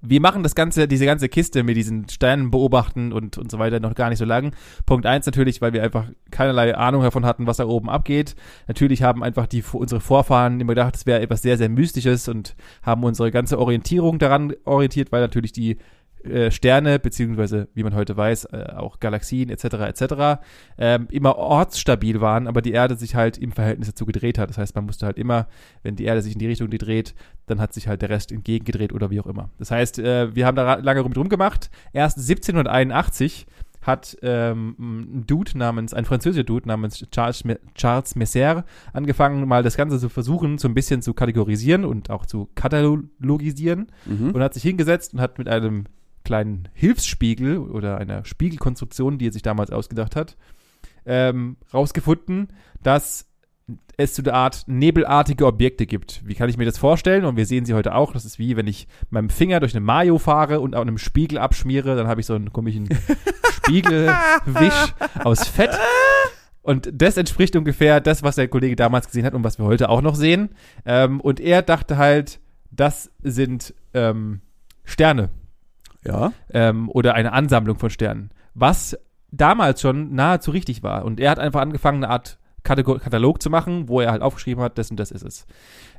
[0.03, 3.81] wir machen das ganze, diese ganze Kiste mit diesen Sternen beobachten und, und so weiter
[3.81, 4.55] noch gar nicht so lang.
[4.85, 8.37] Punkt eins natürlich, weil wir einfach keinerlei Ahnung davon hatten, was da oben abgeht.
[8.69, 12.55] Natürlich haben einfach die, unsere Vorfahren immer gedacht, es wäre etwas sehr, sehr Mystisches und
[12.83, 15.79] haben unsere ganze Orientierung daran orientiert, weil natürlich die
[16.31, 19.65] äh, Sterne, beziehungsweise, wie man heute weiß, äh, auch Galaxien etc.
[19.65, 20.41] etc.
[20.79, 24.51] Ähm, immer ortsstabil waren, aber die Erde sich halt im Verhältnis dazu gedreht hat.
[24.51, 25.47] Das heißt, man musste halt immer,
[25.83, 27.15] wenn die Erde sich in die Richtung dreht,
[27.47, 29.51] dann hat sich halt der Rest entgegengedreht oder wie auch immer.
[29.59, 31.71] Das heißt, äh, wir haben da lange rum drum gemacht.
[31.93, 33.47] Erst 1781
[33.83, 37.45] hat ähm, ein Dude namens, ein französischer Dude namens Charles,
[37.77, 42.27] Charles Messer angefangen, mal das Ganze zu versuchen, so ein bisschen zu kategorisieren und auch
[42.27, 44.31] zu katalogisieren Mhm.
[44.33, 45.85] und hat sich hingesetzt und hat mit einem
[46.27, 50.37] kleinen Hilfsspiegel oder einer Spiegelkonstruktion, die er sich damals ausgedacht hat,
[51.07, 52.49] ähm, rausgefunden,
[52.83, 53.31] dass
[53.97, 56.23] es so eine Art nebelartige Objekte gibt.
[56.27, 57.25] Wie kann ich mir das vorstellen?
[57.25, 58.13] Und wir sehen sie heute auch.
[58.13, 60.99] Das ist wie, wenn ich mit meinem Finger durch eine Mayo fahre und auf einem
[60.99, 62.89] Spiegel abschmiere, dann habe ich so einen komischen
[63.53, 65.71] Spiegelwisch aus Fett.
[66.63, 69.89] Und das entspricht ungefähr das, was der Kollege damals gesehen hat und was wir heute
[69.89, 70.51] auch noch sehen.
[70.85, 74.41] Ähm, und er dachte halt, das sind ähm,
[74.85, 75.31] Sterne
[76.07, 76.33] Ja.
[76.51, 78.31] ähm, oder eine Ansammlung von Sternen.
[78.55, 78.97] Was
[79.31, 81.05] damals schon nahezu richtig war.
[81.05, 84.63] Und er hat einfach angefangen, eine Art Katalog, Katalog zu machen, wo er halt aufgeschrieben
[84.63, 85.47] hat, das und das ist es.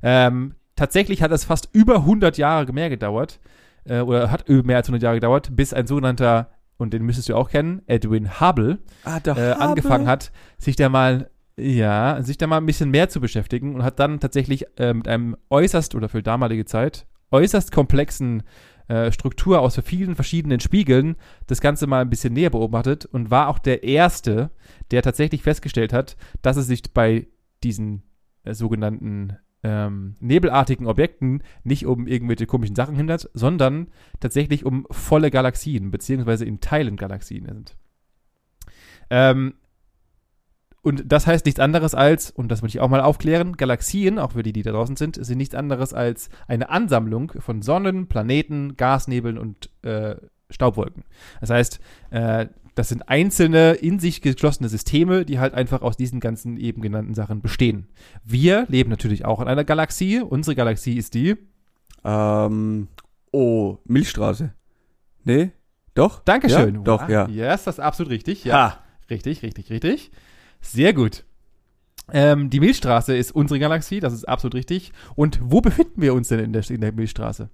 [0.04, 3.39] Ähm, tatsächlich hat es fast über 100 Jahre mehr gedauert,
[3.86, 7.36] äh, oder hat mehr als 100 Jahre gedauert, bis ein sogenannter, und den müsstest du
[7.36, 12.58] auch kennen, Edwin Hubble, Ah, äh, angefangen hat, sich da mal, ja, sich da mal
[12.58, 16.22] ein bisschen mehr zu beschäftigen und hat dann tatsächlich äh, mit einem äußerst, oder für
[16.22, 18.43] damalige Zeit, äußerst komplexen
[18.88, 23.50] äh, Struktur aus vielen verschiedenen Spiegeln das Ganze mal ein bisschen näher beobachtet und war
[23.50, 24.52] auch der Erste,
[24.91, 27.28] der tatsächlich festgestellt hat, dass es sich bei
[27.63, 28.04] diesen
[28.43, 33.88] äh, sogenannten ähm, nebelartigen Objekten nicht um irgendwelche komischen Sachen hindert, sondern
[34.19, 37.76] tatsächlich um volle Galaxien, beziehungsweise in Teilen Galaxien sind.
[39.10, 39.56] Ähm,
[40.88, 44.32] und das heißt nichts anderes als, und das würde ich auch mal aufklären, Galaxien, auch
[44.32, 48.78] für die, die da draußen sind, sind nichts anderes als eine Ansammlung von Sonnen, Planeten,
[48.78, 50.15] Gasnebeln und äh,
[50.50, 51.04] Staubwolken.
[51.41, 51.80] Das heißt,
[52.12, 56.82] äh, das sind einzelne, in sich geschlossene Systeme, die halt einfach aus diesen ganzen eben
[56.82, 57.88] genannten Sachen bestehen.
[58.23, 60.21] Wir leben natürlich auch in einer Galaxie.
[60.21, 61.36] Unsere Galaxie ist die.
[62.06, 62.88] Ähm,
[63.32, 64.54] oh, Milchstraße.
[65.23, 65.52] Nee?
[65.95, 66.21] Doch?
[66.23, 66.76] Dankeschön.
[66.76, 66.82] Ja?
[66.82, 67.10] Doch, Wow.
[67.10, 67.28] ja.
[67.28, 68.45] Yes, das ist absolut richtig.
[68.45, 68.54] Ja.
[68.54, 68.84] Ha.
[69.10, 70.12] Richtig, richtig, richtig.
[70.62, 71.24] Sehr gut.
[72.12, 74.91] Ähm, die Milchstraße ist unsere Galaxie, das ist absolut richtig.
[75.15, 77.50] Und wo befinden wir uns denn in der, in der Milchstraße?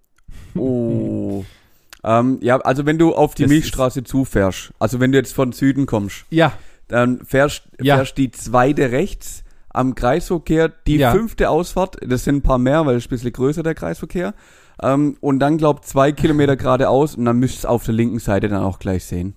[0.55, 1.43] Oh.
[2.03, 5.51] ähm, ja, also wenn du auf die Das Milchstraße zufährst, also wenn du jetzt von
[5.51, 6.53] Süden kommst, Ja,
[6.87, 7.95] dann fährst, Ja.
[7.95, 11.11] fährst die zweite rechts am Kreisverkehr, die Ja.
[11.11, 14.35] fünfte Ausfahrt, das sind ein paar mehr, weil es ein bisschen größer der Kreisverkehr.
[14.81, 18.19] Ähm, und dann glaub zwei Kilometer geradeaus und dann müsst ihr es auf der linken
[18.19, 19.35] Seite dann auch gleich sehen.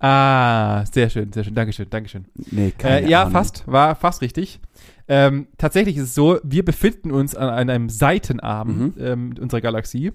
[0.00, 1.54] Ah, sehr schön, sehr schön.
[1.54, 2.26] Dankeschön, Dankeschön.
[2.50, 3.32] Nee, keine Äh, ja, Ahnung.
[3.32, 4.60] fast, war fast richtig.
[5.08, 8.94] Ähm, tatsächlich ist es so, wir befinden uns an, an einem Seitenarm Mhm.
[9.00, 10.12] ähm, unserer Galaxie.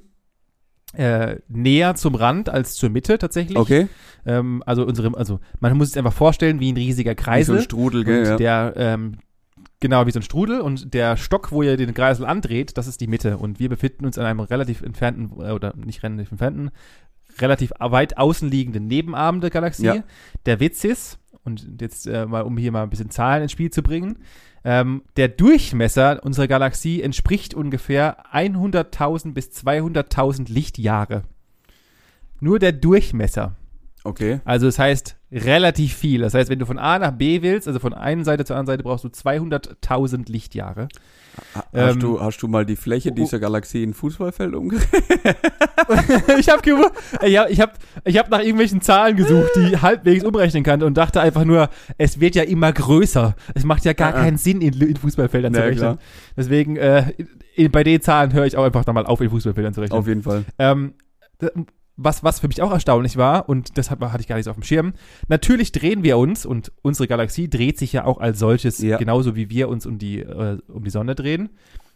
[0.96, 3.58] Äh, näher zum Rand als zur Mitte tatsächlich.
[3.58, 3.88] Okay,
[4.26, 7.58] Ähm, also unsere, also man muss sich einfach vorstellen wie ein riesiger wie so Kreisel.
[7.58, 8.20] ein Strudel, gell?
[8.22, 8.38] und Ja.
[8.38, 9.18] der, ähm,
[9.80, 13.02] genau wie so ein Strudel und der Stock, wo ihr den Kreisel andreht, das ist
[13.02, 13.38] die Mitte.
[13.40, 16.70] Und wir befinden uns an einem relativ entfernten, äh, oder nicht relativ entfernten,
[17.40, 19.86] relativ weit außen liegenden Nebenarm der Galaxie.
[19.86, 20.04] Ja.
[20.46, 23.72] Der Witz ist, und jetzt äh, mal, um hier mal ein bisschen Zahlen ins Spiel
[23.72, 24.20] zu bringen,
[24.64, 31.24] ähm, der Durchmesser unserer Galaxie entspricht ungefähr 100.000 bis 200.000 Lichtjahre.
[32.40, 33.56] Nur der Durchmesser.
[34.04, 34.42] Okay.
[34.46, 36.22] Also das heißt relativ viel.
[36.22, 38.74] Das heißt, wenn du von A nach B willst, also von einer Seite zur anderen
[38.78, 40.90] Seite, brauchst du 200.000 Lichtjahre.
[41.56, 43.16] Ha- Ähm, Hast, du, hast du mal die Fläche oh, oh.
[43.16, 45.00] dieser Galaxie in Fußballfeld umgerechnet?
[46.40, 46.62] ich habe
[47.50, 51.46] ich hab, ich hab, nach irgendwelchen Zahlen gesucht, die halbwegs umrechnen kann und dachte einfach
[51.46, 53.36] nur, es wird ja immer größer.
[53.56, 54.22] Es macht ja gar ah.
[54.22, 55.80] keinen Sinn, in, in Fußballfeldern zu Ja, rechnen.
[55.80, 55.98] klar.
[56.38, 57.12] Deswegen, äh,
[57.56, 59.98] in, bei den Zahlen höre ich auch einfach da mal auf, in Fußballfeldern zu rechnen.
[59.98, 60.44] Auf jeden Fall.
[60.60, 60.94] Ähm,
[61.96, 64.58] was, was für mich auch erstaunlich war, und deshalb hatte ich gar nicht so auf
[64.58, 64.94] dem Schirm,
[65.28, 68.98] natürlich drehen wir uns, und unsere Galaxie dreht sich ja auch als solches, Ja.
[68.98, 71.50] genauso wie wir uns um die, äh, um die Sonne drehen,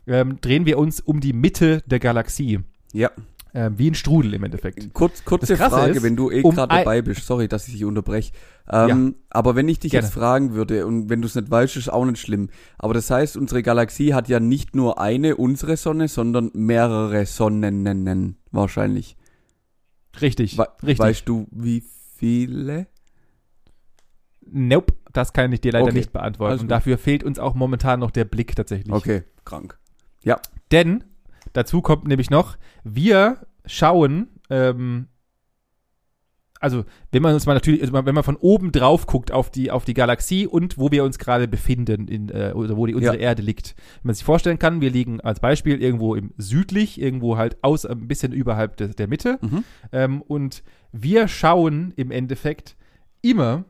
[0.05, 2.60] ähm, drehen wir uns um die Mitte der Galaxie.
[2.93, 3.12] Ja.
[3.53, 4.93] Ähm, wie ein Strudel im Endeffekt.
[4.93, 7.25] Kurz, kurze Frage, ist, wenn du eh um gerade dabei bist.
[7.25, 8.31] Sorry, dass ich dich unterbreche.
[8.69, 10.05] Ähm, Aber wenn ich dich Gerne.
[10.05, 12.49] jetzt fragen würde und wenn du es nicht weißt, ist auch nicht schlimm.
[12.77, 18.36] Aber das heißt, unsere Galaxie hat ja nicht nur eine unsere Sonne, sondern mehrere Sonnen
[18.51, 19.15] wahrscheinlich.
[20.21, 20.58] Richtig.
[20.58, 20.99] We richtig.
[20.99, 21.84] Weißt du, wie
[22.15, 22.88] viele?
[24.49, 25.97] Nope, das kann ich dir leider Okay.
[25.97, 26.51] nicht beantworten.
[26.51, 26.71] Alles Und gut.
[26.71, 28.93] dafür fehlt uns auch momentan noch der Blick tatsächlich.
[28.93, 29.77] Okay, krank.
[30.71, 31.03] Denn
[31.53, 35.08] dazu kommt nämlich noch, wir schauen, ähm,
[36.60, 39.72] also wenn man uns mal natürlich, also wenn man von oben drauf guckt auf die,
[39.72, 43.15] auf die Galaxie und wo wir uns gerade befinden, in, äh, oder wo die, unsere
[43.15, 43.22] Ja.
[43.22, 43.76] Erde liegt.
[44.02, 47.86] Wenn man sich vorstellen kann, wir liegen als Beispiel irgendwo im südlich, irgendwo halt aus,
[47.86, 49.39] ein bisschen überhalb des, der Mitte.
[49.41, 49.63] Mhm.
[49.91, 52.76] Ähm, und wir schauen im Endeffekt
[53.22, 53.65] immer,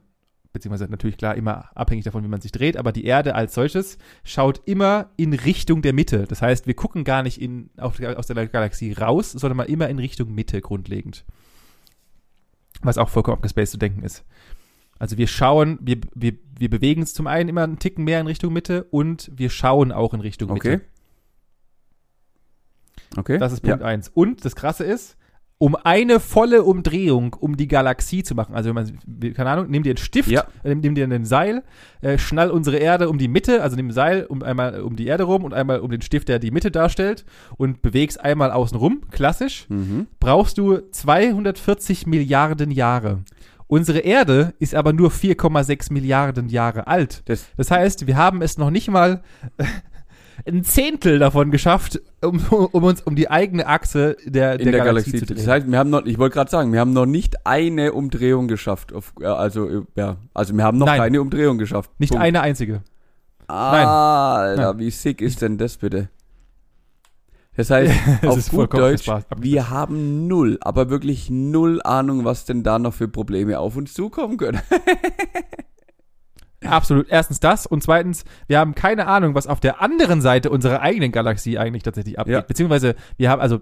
[0.53, 3.97] beziehungsweise natürlich klar immer abhängig davon, wie man sich dreht, aber die Erde als solches
[4.23, 6.25] schaut immer in Richtung der Mitte.
[6.27, 9.89] Das heißt, wir gucken gar nicht in, auf, aus der Galaxie raus, sondern mal immer
[9.89, 11.25] in Richtung Mitte grundlegend.
[12.81, 14.23] Was auch vollkommen abgespaced zu denken ist.
[14.99, 18.27] Also wir schauen, wir, wir, wir bewegen uns zum einen immer einen Ticken mehr in
[18.27, 20.73] Richtung Mitte und wir schauen auch in Richtung Mitte.
[20.73, 20.81] Okay.
[23.15, 23.37] Okay.
[23.37, 24.09] Das ist Punkt eins.
[24.09, 25.17] Und das Krasse ist,
[25.59, 29.81] um eine volle Umdrehung um die Galaxie zu machen, also wenn man, keine Ahnung, nimm
[29.81, 30.41] dir einen Stift, Ja.
[30.63, 31.63] äh, nimm, nimm dir ein Seil,
[32.01, 35.07] äh, schnall unsere Erde um die Mitte, also nimm ein Seil um einmal um die
[35.07, 37.25] Erde rum und einmal um den Stift, der die Mitte darstellt
[37.57, 39.65] und bewegst einmal außen rum, klassisch.
[39.69, 40.05] Mhm.
[40.19, 43.23] brauchst du 240 Milliarden Jahre.
[43.69, 47.23] Unsere Erde ist aber nur 4,6 Milliarden Jahre alt.
[47.25, 49.23] Das, Das heißt, wir haben es noch nicht mal
[50.45, 55.19] ein Zehntel davon geschafft, um, um uns um die eigene Achse der, in der, Galaxie.
[55.19, 55.37] zu drehen.
[55.37, 58.47] Das heißt, wir haben noch, ich wollte gerade sagen, wir haben noch nicht eine Umdrehung
[58.47, 58.93] geschafft.
[58.93, 60.99] Auf, äh, also, äh, ja, also wir haben noch Nein.
[60.99, 61.91] keine Umdrehung geschafft.
[61.97, 62.23] Nicht Punkt.
[62.23, 62.81] eine einzige.
[63.47, 64.79] Alter, Nein.
[64.79, 66.09] wie sick ist denn das bitte?
[67.55, 72.61] Das heißt, Es auf gut Deutsch, wir haben null, aber wirklich null Ahnung, was denn
[72.63, 74.61] da noch für Probleme auf uns zukommen können.
[76.65, 77.07] Absolut.
[77.09, 81.11] Erstens das und zweitens, wir haben keine Ahnung, was auf der anderen Seite unserer eigenen
[81.11, 82.33] Galaxie eigentlich tatsächlich abgeht.
[82.33, 82.41] Ja.
[82.41, 83.61] Beziehungsweise, wir haben also,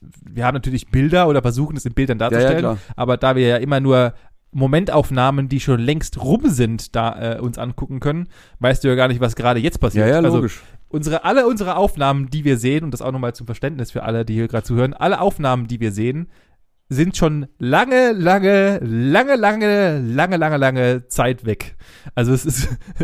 [0.00, 2.78] wir haben natürlich Bilder oder versuchen es in Bildern darzustellen, klar.
[2.96, 4.12] aber da wir ja immer nur
[4.50, 8.28] Momentaufnahmen, die schon längst rum sind, da äh, uns angucken können,
[8.60, 10.06] weißt du ja gar nicht, was gerade jetzt passiert.
[10.06, 10.62] Ja, ja, also, logisch.
[10.88, 14.24] unsere, alle unsere Aufnahmen, die wir sehen, und das auch nochmal zum Verständnis für alle,
[14.24, 16.28] die hier gerade zuhören, alle Aufnahmen, die wir sehen,
[16.88, 21.76] sind schon lange, lange, lange, lange, lange, lange, lange Zeit weg.
[22.14, 22.68] Also es ist,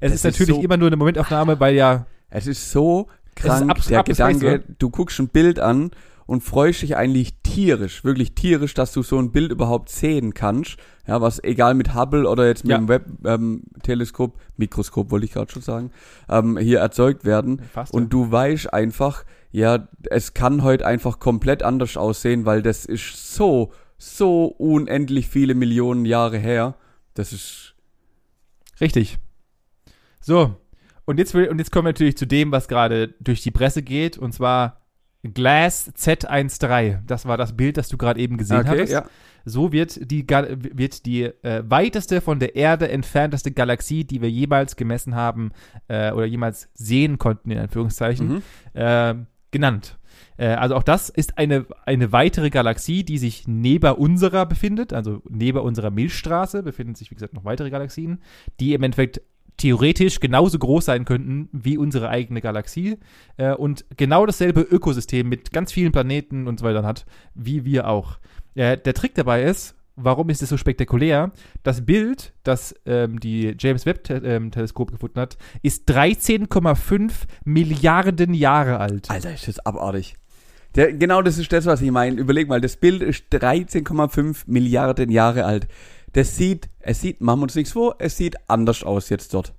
[0.00, 3.42] es ist ist natürlich so- immer nur eine Momentaufnahme, weil ja, Es ist so ist
[3.44, 5.90] krank, abs- der Gedanke, du guckst ein Bild an
[6.26, 10.76] und freust dich eigentlich tierisch, wirklich tierisch, dass du so ein Bild überhaupt sehen kannst.
[11.06, 12.76] Ja, was egal mit Hubble oder jetzt mit Ja.
[12.78, 15.90] dem Webb-Teleskop, Mikroskop wollte ich gerade schon sagen,
[16.28, 17.62] ähm, hier erzeugt werden.
[17.72, 17.92] fast.
[17.94, 19.24] Und du weißt einfach,
[19.58, 25.54] ja, es kann heute einfach komplett anders aussehen, weil das ist so, so unendlich viele
[25.54, 26.76] Millionen Jahre her.
[27.14, 27.74] Das ist,
[28.80, 29.18] Richtig.
[30.20, 30.56] So.
[31.04, 33.82] Und jetzt, will, und jetzt kommen wir natürlich zu dem, was gerade durch die Presse
[33.82, 34.82] geht, und zwar
[35.22, 37.00] Glass Z13.
[37.06, 38.92] Das war das Bild, das du gerade eben gesehen okay, hattest.
[38.92, 39.04] ja.
[39.44, 44.76] So wird die, wird die äh, weiteste von der Erde entfernteste Galaxie, die wir jemals
[44.76, 45.52] gemessen haben
[45.88, 48.42] äh, oder jemals sehen konnten, in Anführungszeichen, Mhm.
[48.74, 49.14] äh,
[49.50, 49.98] genannt.
[50.36, 55.22] Äh, also auch das ist eine, eine weitere Galaxie, die sich neben unserer befindet, also
[55.28, 58.20] neben unserer Milchstraße befinden sich, wie gesagt, noch weitere Galaxien,
[58.60, 59.20] die im Endeffekt
[59.58, 62.96] theoretisch genauso groß sein könnten wie unsere eigene Galaxie
[63.36, 67.88] äh, und genau dasselbe Ökosystem mit ganz vielen Planeten und so weiter hat, wie wir
[67.88, 68.18] auch.
[68.54, 71.32] Äh, der Trick dabei ist, warum ist es so spektakulär?
[71.62, 77.12] Das Bild, das ähm, die James Webb-Teleskop gefunden hat, ist 13,5
[77.44, 79.10] Milliarden Jahre alt.
[79.10, 80.14] Alter, ist das abartig.
[80.74, 82.20] Der, genau das ist das, was ich meine.
[82.20, 85.66] Überleg mal, das Bild ist 13,5 Milliarden Jahre alt.
[86.12, 89.54] Das sieht, es sieht, machen wir uns nichts vor, es sieht anders aus jetzt dort.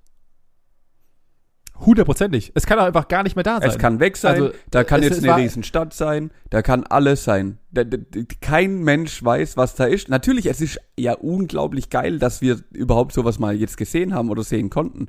[1.85, 2.51] Hundertprozentig.
[2.55, 3.69] Es kann auch einfach gar nicht mehr da sein.
[3.69, 7.57] Es kann weg sein, Also, da kann jetzt eine Riesenstadt sein, da kann alles sein.
[7.71, 7.97] Da, da,
[8.41, 10.09] kein Mensch weiß, was da ist.
[10.09, 14.43] Natürlich, es ist ja unglaublich geil, dass wir überhaupt sowas mal jetzt gesehen haben oder
[14.43, 15.07] sehen konnten.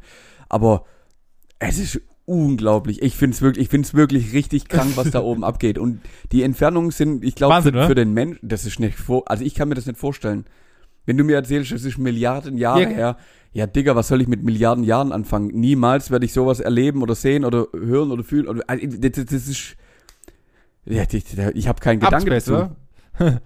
[0.49, 0.85] Aber
[1.59, 3.03] es ist unglaublich.
[3.03, 5.79] Ich finde es wirklich, ich find's wirklich richtig krank, was da oben abgeht.
[5.79, 9.45] Und die Entfernungen sind, ich glaube, für, für den Menschen, das ist nicht vor, also
[9.45, 10.45] ich kann mir das nicht vorstellen.
[11.07, 12.89] Wenn du mir erzählst, es ist Milliarden Jahre Ja.
[12.89, 13.17] her,
[13.53, 15.49] ja, Digga, was soll ich mit Milliarden Jahren anfangen?
[15.49, 18.47] Niemals werde ich sowas erleben oder sehen oder hören oder fühlen.
[18.47, 19.77] Oder, also, das, das ist.
[20.85, 22.77] Ja, ich, ich habe keinen Gedanke Abspace, dazu.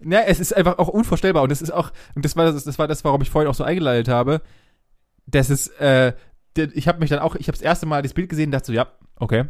[0.00, 2.78] Ja, es ist einfach auch unvorstellbar und das ist auch, und das war das, das
[2.78, 4.42] war das, warum ich vorhin auch so eingeleitet habe.
[5.26, 6.12] Das ist, äh,
[6.56, 8.66] ich habe mich dann auch, ich habe das erste Mal das Bild gesehen und dachte
[8.66, 9.44] so, ja, okay.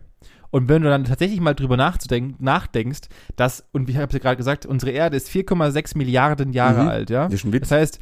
[0.55, 4.21] Und wenn du dann tatsächlich mal drüber nachzudenken, nachdenkst, dass, und wie ich habe ja
[4.21, 6.89] gerade gesagt, unsere Erde ist 4,6 Milliarden Jahre Mhm.
[6.89, 7.25] alt, ja.
[7.25, 7.63] Das ist ein Witz.
[7.69, 7.99] Das heißt,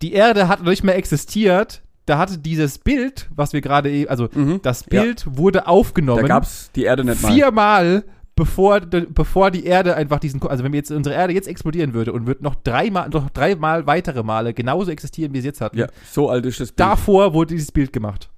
[0.00, 4.08] die Erde hat noch nicht mehr existiert, da hatte dieses Bild, was wir gerade, e-
[4.08, 4.62] also Mhm.
[4.62, 5.02] das Ja.
[5.02, 7.32] Bild wurde aufgenommen Da gab's die Erde nicht mal.
[7.34, 8.04] viermal,
[8.34, 12.14] bevor, bevor die Erde einfach diesen, also wenn wir jetzt unsere Erde jetzt explodieren würde
[12.14, 15.76] und wird noch dreimal, noch dreimal weitere Male genauso existieren, wie sie jetzt hatten.
[15.76, 16.80] Ja, so alt ist das Bild.
[16.80, 18.30] Davor wurde dieses Bild gemacht.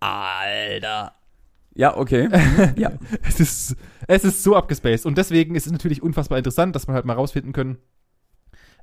[0.00, 1.12] Alter.
[1.74, 2.28] Ja, okay.
[2.76, 2.92] ja.
[3.22, 5.06] Es ist, es ist so abgespaced.
[5.06, 7.78] Und deswegen ist es natürlich unfassbar interessant, dass man halt mal rausfinden können,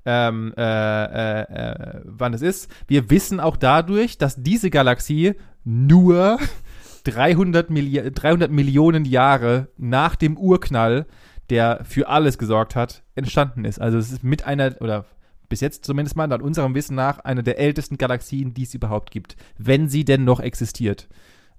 [0.05, 2.69] ähm, äh, äh, äh, wann es ist.
[2.87, 6.39] Wir wissen auch dadurch, dass diese Galaxie nur
[7.03, 11.05] 300, Milli 300 Millionen Jahre nach dem Urknall,
[11.49, 13.79] der für alles gesorgt hat, entstanden ist.
[13.79, 15.05] Also es ist mit einer, oder
[15.49, 19.11] bis jetzt zumindest mal, nach unserem Wissen nach, eine der ältesten Galaxien, die es überhaupt
[19.11, 19.35] gibt.
[19.57, 21.07] Wenn sie denn noch existiert.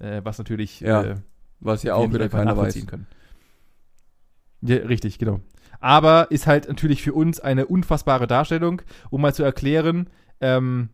[0.03, 1.15] Äh, was natürlich Ja, äh,
[1.61, 2.87] Was ja auch wieder keiner weiß.
[2.87, 3.07] können.
[4.63, 5.41] Ja, richtig, genau.
[5.81, 10.09] Aber ist halt natürlich für uns eine unfassbare Darstellung, um mal zu erklären,
[10.41, 10.91] ähm,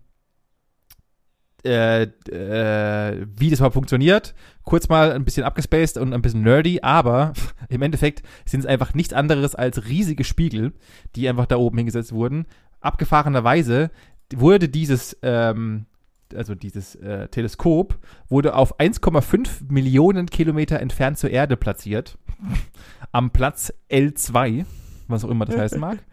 [1.64, 4.34] äh, äh, wie das überhaupt funktioniert.
[4.62, 7.32] Kurz mal ein bisschen abgespaced und ein bisschen nerdy, aber
[7.68, 10.72] im Endeffekt sind es einfach nichts anderes als riesige Spiegel,
[11.16, 12.46] die einfach da oben hingesetzt wurden.
[12.80, 13.90] Abgefahrenerweise
[14.34, 15.86] wurde dieses, ähm,
[16.34, 22.18] also dieses äh, Teleskop, wurde auf 1,5 Millionen Kilometer entfernt zur Erde platziert.
[23.12, 24.64] Am Platz L2,
[25.08, 25.98] was auch immer das heißen mag.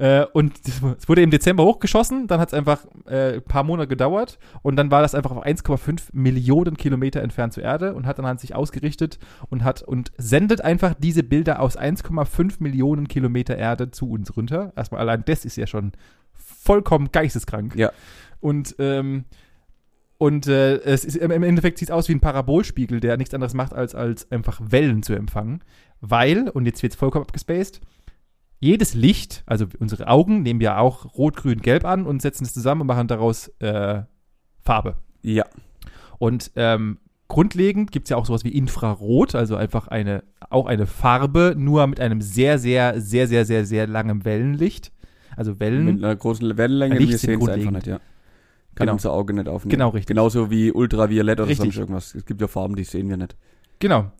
[0.00, 3.86] Äh, und es wurde im Dezember hochgeschossen, dann hat es einfach äh, ein paar Monate
[3.86, 8.18] gedauert und dann war das einfach auf 1,5 Millionen Kilometer entfernt zur Erde und hat
[8.18, 9.18] dann halt sich ausgerichtet
[9.50, 14.72] und hat und sendet einfach diese Bilder aus 1,5 Millionen Kilometer Erde zu uns runter.
[14.74, 15.92] Erstmal allein das ist ja schon
[16.32, 17.76] vollkommen geisteskrank.
[17.76, 17.92] Ja.
[18.40, 19.24] Und ähm,
[20.18, 23.54] und äh, es ist, im Endeffekt sieht es aus wie ein Parabolspiegel, der nichts anderes
[23.54, 25.64] macht, als, als einfach Wellen zu empfangen.
[26.02, 27.80] Weil, und jetzt wird es vollkommen abgespaced,
[28.58, 32.52] jedes Licht, also unsere Augen nehmen ja auch Rot, Grün, Gelb an und setzen es
[32.52, 34.02] zusammen und machen daraus äh,
[34.62, 34.96] Farbe.
[35.22, 35.46] Ja.
[36.18, 36.98] Und ähm,
[37.28, 41.86] grundlegend gibt es ja auch sowas wie Infrarot, also einfach eine, auch eine Farbe, nur
[41.86, 44.92] mit einem sehr, sehr, sehr, sehr, sehr, sehr langen Wellenlicht.
[45.34, 45.86] Also Wellen.
[45.86, 48.00] Mit einer großen Wellenlänge, wir sehen es einfach nicht, ja.
[48.74, 48.92] Kann Genau.
[48.92, 49.70] unser Auge nicht aufnehmen.
[49.70, 50.06] Genau, richtig.
[50.08, 51.64] Genauso wie Ultraviolett oder Richtig.
[51.74, 52.14] sonst irgendwas.
[52.14, 53.36] Es gibt ja Farben, die sehen wir nicht.
[53.80, 54.10] Genau.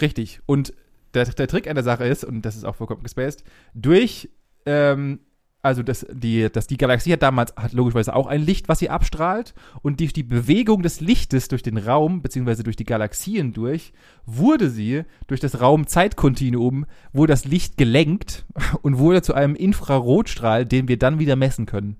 [0.00, 0.40] Richtig.
[0.46, 0.72] Und
[1.14, 4.30] der, der Trick an der Sache ist, und das ist auch vollkommen gespaced, durch,
[4.66, 5.20] ähm,
[5.62, 8.90] also das, die, das, die Galaxie hat damals, hat logischerweise auch ein Licht, was sie
[8.90, 13.92] abstrahlt, und durch die Bewegung des Lichtes durch den Raum, beziehungsweise durch die Galaxien durch,
[14.24, 18.44] wurde sie durch das Raum-Zeit-Kontinuum, wurde das Licht gelenkt
[18.82, 21.96] und wurde zu einem Infrarotstrahl, den wir dann wieder messen können.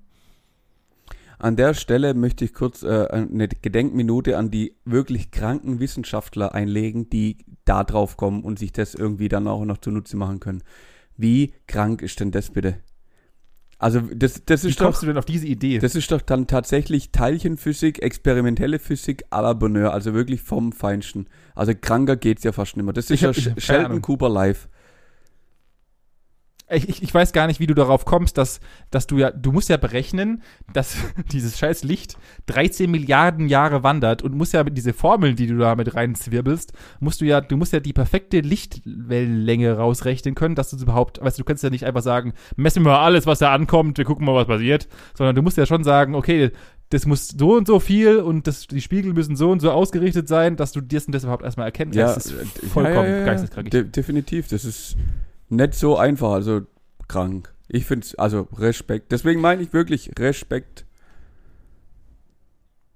[1.39, 7.09] An der Stelle möchte ich kurz äh, eine Gedenkminute an die wirklich kranken Wissenschaftler einlegen,
[7.09, 10.63] die da drauf kommen und sich das irgendwie dann auch noch zunutze machen können.
[11.15, 12.77] Wie krank ist denn das bitte?
[13.77, 15.79] Also das, das Wie ist doch, kommst du denn auf diese Idee?
[15.79, 21.27] das ist doch dann tatsächlich Teilchenphysik, experimentelle Physik à la Bonheur, also wirklich vom Feinsten.
[21.55, 22.91] Also kranker geht's ja fast nicht mehr.
[22.93, 24.01] Das ist Ich ja hab- Sheldon.
[24.01, 24.67] Cooper live.
[26.71, 28.59] Ich, ich, weiß gar nicht, wie du darauf kommst, dass,
[28.91, 30.97] dass du ja, du musst ja berechnen, dass
[31.31, 35.57] dieses scheiß Licht 13 Milliarden Jahre wandert und musst ja mit diese Formeln, die du
[35.57, 40.69] da mit reinzwirbelst, musst du ja, du musst ja die perfekte Lichtwellenlänge rausrechnen können, dass
[40.69, 43.25] du es überhaupt, weißt du, du kannst ja nicht einfach sagen, messen wir mal alles,
[43.25, 46.51] was da ankommt, wir gucken mal, was passiert, sondern du musst ja schon sagen, okay,
[46.89, 50.27] das muss so und so viel und das, die Spiegel müssen so und so ausgerichtet
[50.27, 52.33] sein, dass du das und das überhaupt erstmal erkennen Ja, das ist
[52.71, 53.25] vollkommen ja, ja, ja.
[53.25, 53.69] geisteskrank.
[53.69, 54.97] De definitiv, das ist
[55.49, 56.61] nicht so einfach, also
[57.07, 57.53] krank.
[57.67, 59.11] Ich finde es, also Respekt.
[59.11, 60.85] Deswegen meine ich wirklich Respekt.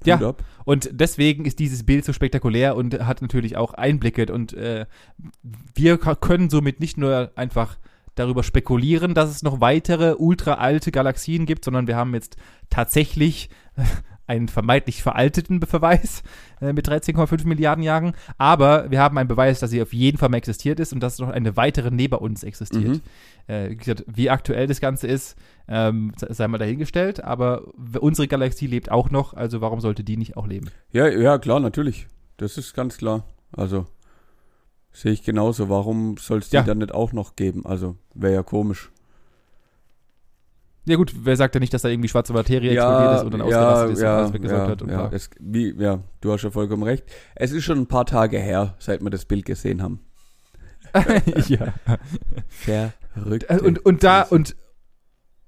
[0.05, 0.19] Ja.
[0.19, 0.43] Ab.
[0.65, 4.33] Und deswegen ist dieses Bild so spektakulär und hat natürlich auch Einblicke.
[4.33, 4.85] Und äh,
[5.75, 7.77] wir können somit nicht nur einfach
[8.15, 12.35] darüber spekulieren, dass es noch weitere ultra alte Galaxien gibt, sondern wir haben jetzt
[12.69, 13.49] tatsächlich
[14.25, 16.23] einen vermeintlich veralteten Beweis
[16.61, 18.13] äh, mit 13,5 Milliarden Jahren.
[18.37, 21.19] Aber wir haben einen Beweis, dass sie auf jeden Fall mal existiert ist und dass
[21.19, 22.87] noch eine weitere neben uns existiert.
[22.87, 23.01] Mhm.
[23.47, 25.35] Äh, wie gesagt, wie aktuell das Ganze ist,
[25.67, 27.23] ähm, sei mal dahingestellt.
[27.23, 27.63] Aber
[27.99, 30.69] unsere Galaxie lebt auch noch, also warum sollte die nicht auch leben?
[30.91, 32.07] Ja, ja, klar, natürlich.
[32.37, 33.25] Das ist ganz klar.
[33.51, 33.85] Also
[34.93, 35.69] sehe ich genauso.
[35.69, 36.63] Warum soll es die Ja.
[36.63, 37.65] dann nicht auch noch geben?
[37.65, 38.89] Also wäre ja komisch.
[40.85, 43.41] Ja gut, wer sagt ja nicht, dass da irgendwie schwarze Materie explodiert ist und dann
[43.41, 46.83] ausgerastet ist und alles weggesaugt hat und ja, es, wie, ja, du hast ja vollkommen
[46.83, 47.05] recht.
[47.35, 50.01] Es ist schon ein paar Tage her, seit wir das Bild gesehen haben.
[51.47, 51.73] ja.
[53.13, 53.45] Verrückt.
[53.49, 54.55] Äh, und, und da, und,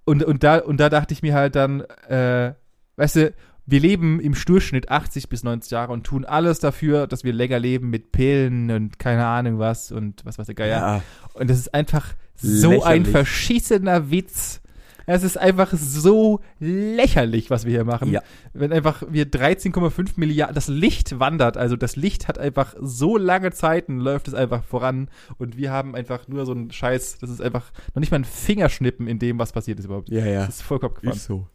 [0.06, 2.54] und, und da, und da dachte ich mir halt dann, äh,
[2.96, 3.34] weißt du,
[3.66, 7.60] wir leben im Durchschnitt 80 bis 90 Jahre und tun alles dafür, dass wir länger
[7.60, 10.78] leben mit Pillen und keine Ahnung was und was weiß der Geier.
[10.78, 11.04] ja.
[11.34, 13.08] Und das ist einfach so ein Lächerlich.
[13.10, 14.62] verschissener Witz.
[15.06, 18.12] Es ist einfach so lächerlich, was wir hier machen.
[18.12, 18.22] Ja.
[18.54, 23.52] Wenn einfach wir 13,5 Milliarden, das Licht wandert, also das Licht hat einfach so lange
[23.52, 27.42] Zeiten, läuft es einfach voran und wir haben einfach nur so einen Scheiß, das ist
[27.42, 30.10] einfach noch nicht mal ein Fingerschnippen in dem, was passiert ist überhaupt.
[30.10, 30.46] Ja, ja.
[30.46, 31.14] Das ist vollkommen gefahren.
[31.16, 31.48] Ist so.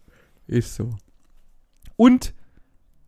[0.46, 0.90] Ist so.
[1.96, 2.34] Und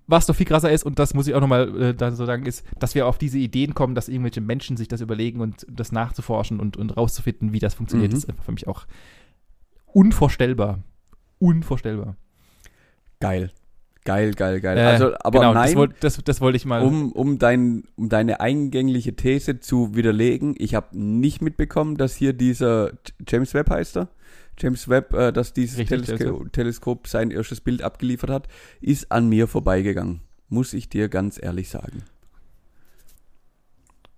[0.06, 2.66] was noch viel krasser ist, und das muss ich auch nochmal äh, so sagen, ist,
[2.78, 6.60] dass wir auf diese Ideen kommen, dass irgendwelche Menschen sich das überlegen und das nachzuforschen
[6.60, 8.18] und, und rauszufinden, wie das funktioniert, Mhm.
[8.18, 8.84] ist einfach für mich auch
[9.92, 10.82] unvorstellbar.
[11.38, 12.16] Unvorstellbar.
[13.20, 13.50] Geil.
[14.04, 14.78] Geil, geil, geil.
[14.78, 16.82] Äh, also, aber genau, nein, Das, wollt- das, das wollte ich mal.
[16.82, 22.32] um, um, dein, um deine eingängliche These zu widerlegen, ich habe nicht mitbekommen, dass hier
[22.32, 22.92] dieser
[23.28, 24.08] James Webb heißt er.
[24.58, 28.48] James Webb, äh, dass dieses Richtig, Telesko James Teleskop sein erstes Bild abgeliefert hat,
[28.80, 30.20] ist an mir vorbeigegangen.
[30.48, 32.02] Muss ich dir ganz ehrlich sagen.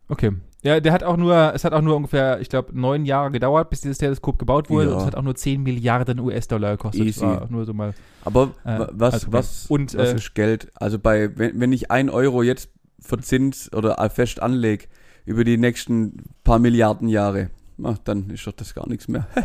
[0.09, 0.33] Okay.
[0.65, 3.69] Ja, der hat auch nur, es hat auch nur ungefähr, ich glaube, neun Jahre gedauert,
[3.69, 4.87] bis dieses Teleskop gebaut wurde.
[4.89, 4.93] Ja.
[4.95, 7.03] Und es hat auch nur 10 Milliarden US-Dollar gekostet.
[7.07, 7.27] Easy.
[7.51, 7.93] Nur so mal.
[8.25, 10.73] Aber Äh, wa- was, also, was, und, was äh, ist Geld?
[10.75, 14.87] Also bei, wenn, wenn ich ein Euro jetzt verzins oder äh, fest anlege
[15.27, 19.27] über die nächsten paar Milliarden Jahre, na, dann ist doch das gar nichts mehr.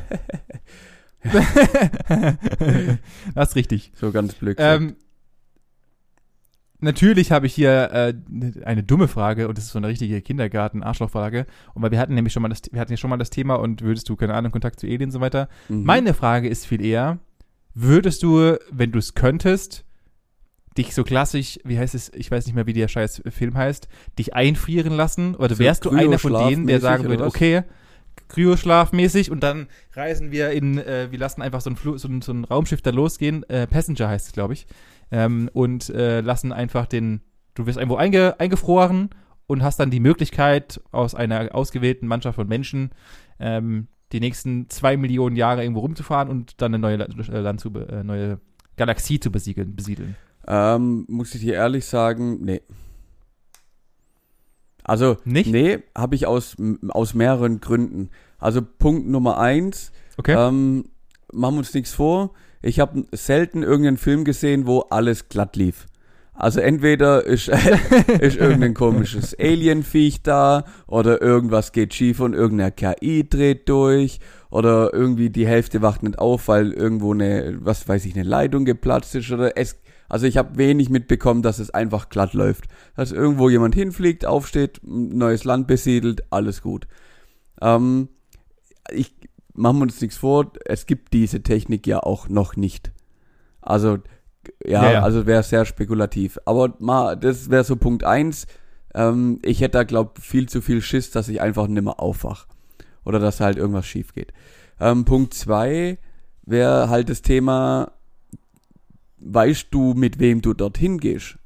[3.35, 3.91] das ist richtig.
[3.95, 4.57] So ganz blöd.
[4.59, 4.95] Ähm,
[6.79, 8.13] natürlich habe ich hier äh,
[8.63, 11.45] eine dumme Frage und das ist so eine richtige Kindergarten-Arschlochfrage.
[11.73, 13.55] Und weil wir hatten nämlich schon mal das, wir hatten ja schon mal das Thema
[13.55, 15.49] und würdest du, keine Ahnung, Kontakt zu Aliens und so weiter.
[15.67, 15.83] Mhm.
[15.83, 17.19] Meine Frage ist viel eher,
[17.73, 19.85] würdest du, wenn du es könntest,
[20.77, 23.87] dich so klassisch, wie heißt es, ich weiß nicht mehr, wie der scheiß Film heißt,
[24.17, 25.35] dich einfrieren lassen?
[25.35, 27.63] Oder So wärst du einer von denen, der sagen würde, okay,
[28.27, 32.21] Kryoschlafmäßig und dann reisen wir in, äh, wir lassen einfach so ein, Flu so ein,
[32.21, 34.67] so ein Raumschiff da losgehen, äh, Passenger heißt es, glaube ich,
[35.11, 37.21] ähm, und äh, lassen einfach den,
[37.55, 39.09] du wirst irgendwo einge eingefroren
[39.47, 42.91] und hast dann die Möglichkeit, aus einer ausgewählten Mannschaft von Menschen
[43.39, 47.69] ähm, die nächsten zwei Millionen Jahre irgendwo rumzufahren und dann eine neue, äh, Land zu
[47.73, 48.39] äh, neue
[48.77, 50.15] Galaxie zu besiegeln, besiedeln.
[50.47, 52.61] Ähm, muss ich dir ehrlich sagen, nee.
[54.83, 55.51] Also, Nicht?
[55.51, 56.55] nee, habe ich aus,
[56.89, 58.09] aus mehreren Gründen.
[58.39, 60.33] Also Punkt Nummer eins, Okay?
[60.33, 60.85] ähm,
[61.31, 62.31] machen wir uns nichts vor.
[62.61, 65.87] Ich habe selten irgendeinen Film gesehen, wo alles glatt lief.
[66.39, 67.49] Also entweder ist,
[68.19, 74.93] ist irgendein komisches Alienviech da oder irgendwas geht schief und irgendeine KI dreht durch oder
[74.93, 79.15] irgendwie die Hälfte wacht nicht auf, weil irgendwo eine, was weiß ich, eine Leitung geplatzt
[79.15, 82.65] ist oder es, also ich habe wenig mitbekommen, dass es einfach glatt läuft.
[82.95, 86.87] Dass irgendwo jemand hinfliegt, aufsteht, neues Land besiedelt, alles gut.
[87.61, 88.07] Ähm,
[88.93, 89.13] ich
[89.59, 92.91] machen wir uns nichts vor, es gibt diese Technik ja auch noch nicht.
[93.61, 93.99] Also
[94.65, 95.03] ja, Ja, ja.
[95.03, 96.39] also wäre sehr spekulativ.
[96.45, 98.47] Aber mal, das wäre so Punkt eins.
[98.95, 102.47] Ähm, ich hätte da glaub viel zu viel Schiss, dass ich einfach nimmer aufwach
[103.05, 104.33] oder dass halt irgendwas schief geht.
[104.79, 105.99] Ähm, Punkt zwei
[106.45, 107.91] wäre halt das Thema,
[109.17, 111.37] weißt du, mit wem du dorthin gehst?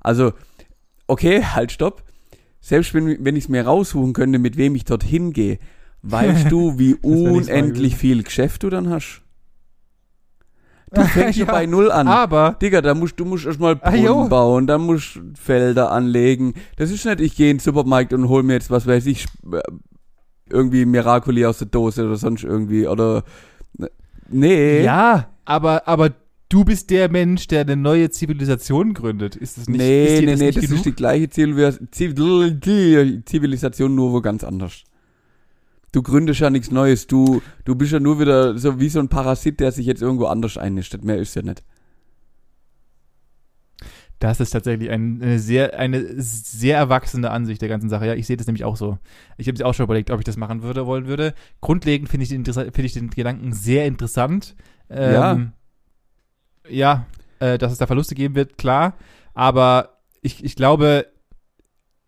[0.00, 0.32] Also,
[1.06, 2.02] okay, halt, stopp.
[2.60, 5.58] Selbst wenn, wenn ich es mir raussuchen könnte, mit wem ich dorthin gehe,
[6.10, 9.22] weißt du, wie unendlich viel Geschäft du dann hast?
[10.92, 11.46] Du fängst ja.
[11.46, 12.06] bei Null an.
[12.08, 14.28] Aber, Digga, da musst, du musst erstmal Ah, Brunnen jo.
[14.28, 16.54] bauen, dann musst du Felder anlegen.
[16.76, 19.26] Das ist nicht, ich gehe in den Supermarkt und hol mir jetzt, was weiß ich,
[20.48, 23.24] irgendwie Miracoli aus der Dose oder sonst irgendwie, oder,
[24.28, 24.84] nee.
[24.84, 26.10] ja, aber, aber
[26.48, 29.34] du bist der Mensch, der eine neue Zivilisation gründet.
[29.34, 30.76] Ist das nicht, nee, ist nee, das nee, das genug?
[30.76, 34.84] ist die gleiche Zivil- Zivil- Zivilisation, nur wo ganz anders.
[35.96, 39.08] Du gründest ja nichts Neues, du, du bist ja nur wieder so wie so ein
[39.08, 41.02] Parasit, der sich jetzt irgendwo anders einnistet.
[41.02, 41.64] Mehr ist ja nicht.
[44.18, 48.08] Das ist tatsächlich ein, eine, sehr, eine sehr erwachsene Ansicht der ganzen Sache.
[48.08, 48.98] Ja, ich sehe das nämlich auch so.
[49.38, 51.32] Ich habe mir auch schon überlegt, ob ich das machen würde, wollen würde.
[51.62, 54.54] Grundlegend finde ich, den finde ich den Gedanken sehr interessant.
[54.90, 55.52] Ähm,
[56.68, 57.06] ja,
[57.38, 58.98] äh, dass es da Verluste geben wird, klar.
[59.32, 61.06] Aber ich, ich glaube,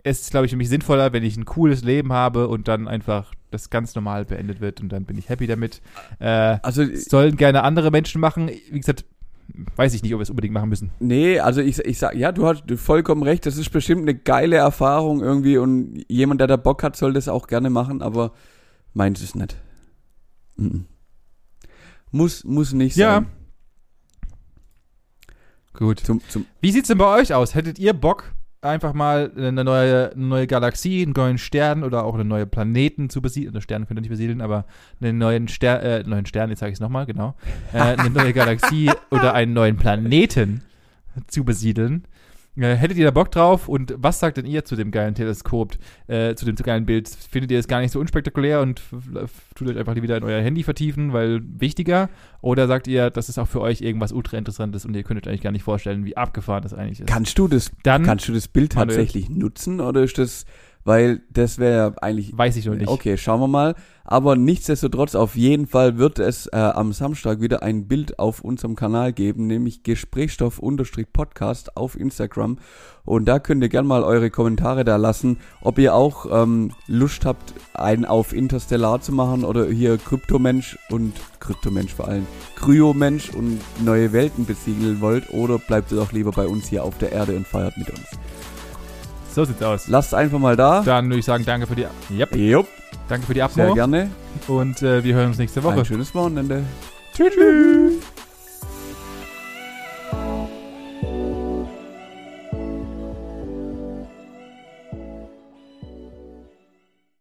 [0.09, 2.89] es ist, glaube ich, für mich sinnvoller, wenn ich ein cooles Leben habe und dann
[2.89, 5.81] einfach das ganz normal beendet wird und dann bin ich happy damit.
[6.19, 8.49] Äh, Also, es sollen gerne andere Menschen machen.
[8.71, 9.05] Wie gesagt,
[9.77, 10.91] weiß ich nicht, ob wir es unbedingt machen müssen.
[11.01, 14.57] Nee, also ich, ich sag, ja, du hast vollkommen recht, das ist bestimmt eine geile
[14.57, 18.33] Erfahrung irgendwie und jemand, der da Bock hat, soll das auch gerne machen, aber
[18.93, 19.57] meint es nicht.
[20.57, 20.85] Mhm.
[22.11, 23.15] Muss, muss nicht Ja.
[23.15, 23.27] sein.
[25.75, 26.01] Gut.
[26.01, 27.55] Zum, zum, Wie sieht's denn bei euch aus?
[27.55, 32.15] Hättet ihr Bock, einfach mal eine neue, eine neue Galaxie, einen neuen Stern oder auch
[32.15, 33.55] einen neuen Planeten zu besiedeln.
[33.55, 34.65] Also Sterne könnt ihr nicht besiedeln, aber
[35.01, 37.35] einen neuen, Ster äh, neuen Stern, jetzt sage ich es nochmal, genau.
[37.73, 40.63] Äh, eine neue Galaxie oder einen neuen Planeten
[41.27, 42.05] zu besiedeln.
[42.59, 43.69] Äh, hättet ihr da Bock drauf?
[43.69, 45.75] Und was sagt denn ihr zu dem geilen Teleskop,
[46.09, 47.09] äh, zu dem geilen Bild?
[47.09, 48.83] Findet ihr es gar nicht so unspektakulär und
[49.55, 52.09] tut euch einfach wieder in euer Handy vertiefen, weil wichtiger?
[52.41, 55.41] Oder sagt ihr, das ist auch für euch irgendwas ultra interessantes und ihr könntet euch
[55.41, 57.07] gar nicht vorstellen, wie abgefahren das eigentlich ist?
[57.07, 60.45] Kannst du das, Dann kannst du das Bild tatsächlich nutzen oder ist das,
[60.89, 62.89] weil das wäre eigentlich weiß ich noch nicht.
[62.89, 63.74] Okay, schauen wir mal.
[64.05, 68.74] Aber nichtsdestotrotz, auf jeden Fall wird es äh, am Samstag wieder ein Bild auf unserem
[68.74, 72.57] Kanal geben, nämlich Gesprächsstoff-Podcast auf Instagram.
[73.05, 77.26] Und da könnt ihr gerne mal eure Kommentare da lassen, ob ihr auch ähm, Lust
[77.26, 82.26] habt, einen auf Interstellar zu machen oder hier Kryptomensch und Kryptomensch vor allem,
[82.57, 86.97] Kryomensch und neue Welten besiegeln wollt oder bleibt ihr doch lieber bei uns hier auf
[86.97, 88.09] der Erde und feiert mit uns.
[89.39, 89.86] So sieht's aus.
[89.86, 90.82] Lasst einfach mal da.
[90.82, 92.66] Dann würde ich sagen, danke für die, yep, Jupp,
[93.09, 94.11] danke für die sehr Abmo gerne.
[94.49, 95.78] und äh, wir hören uns nächste Woche.
[95.78, 96.64] Ein schönes Wochenende.
[97.14, 98.03] Tschüss.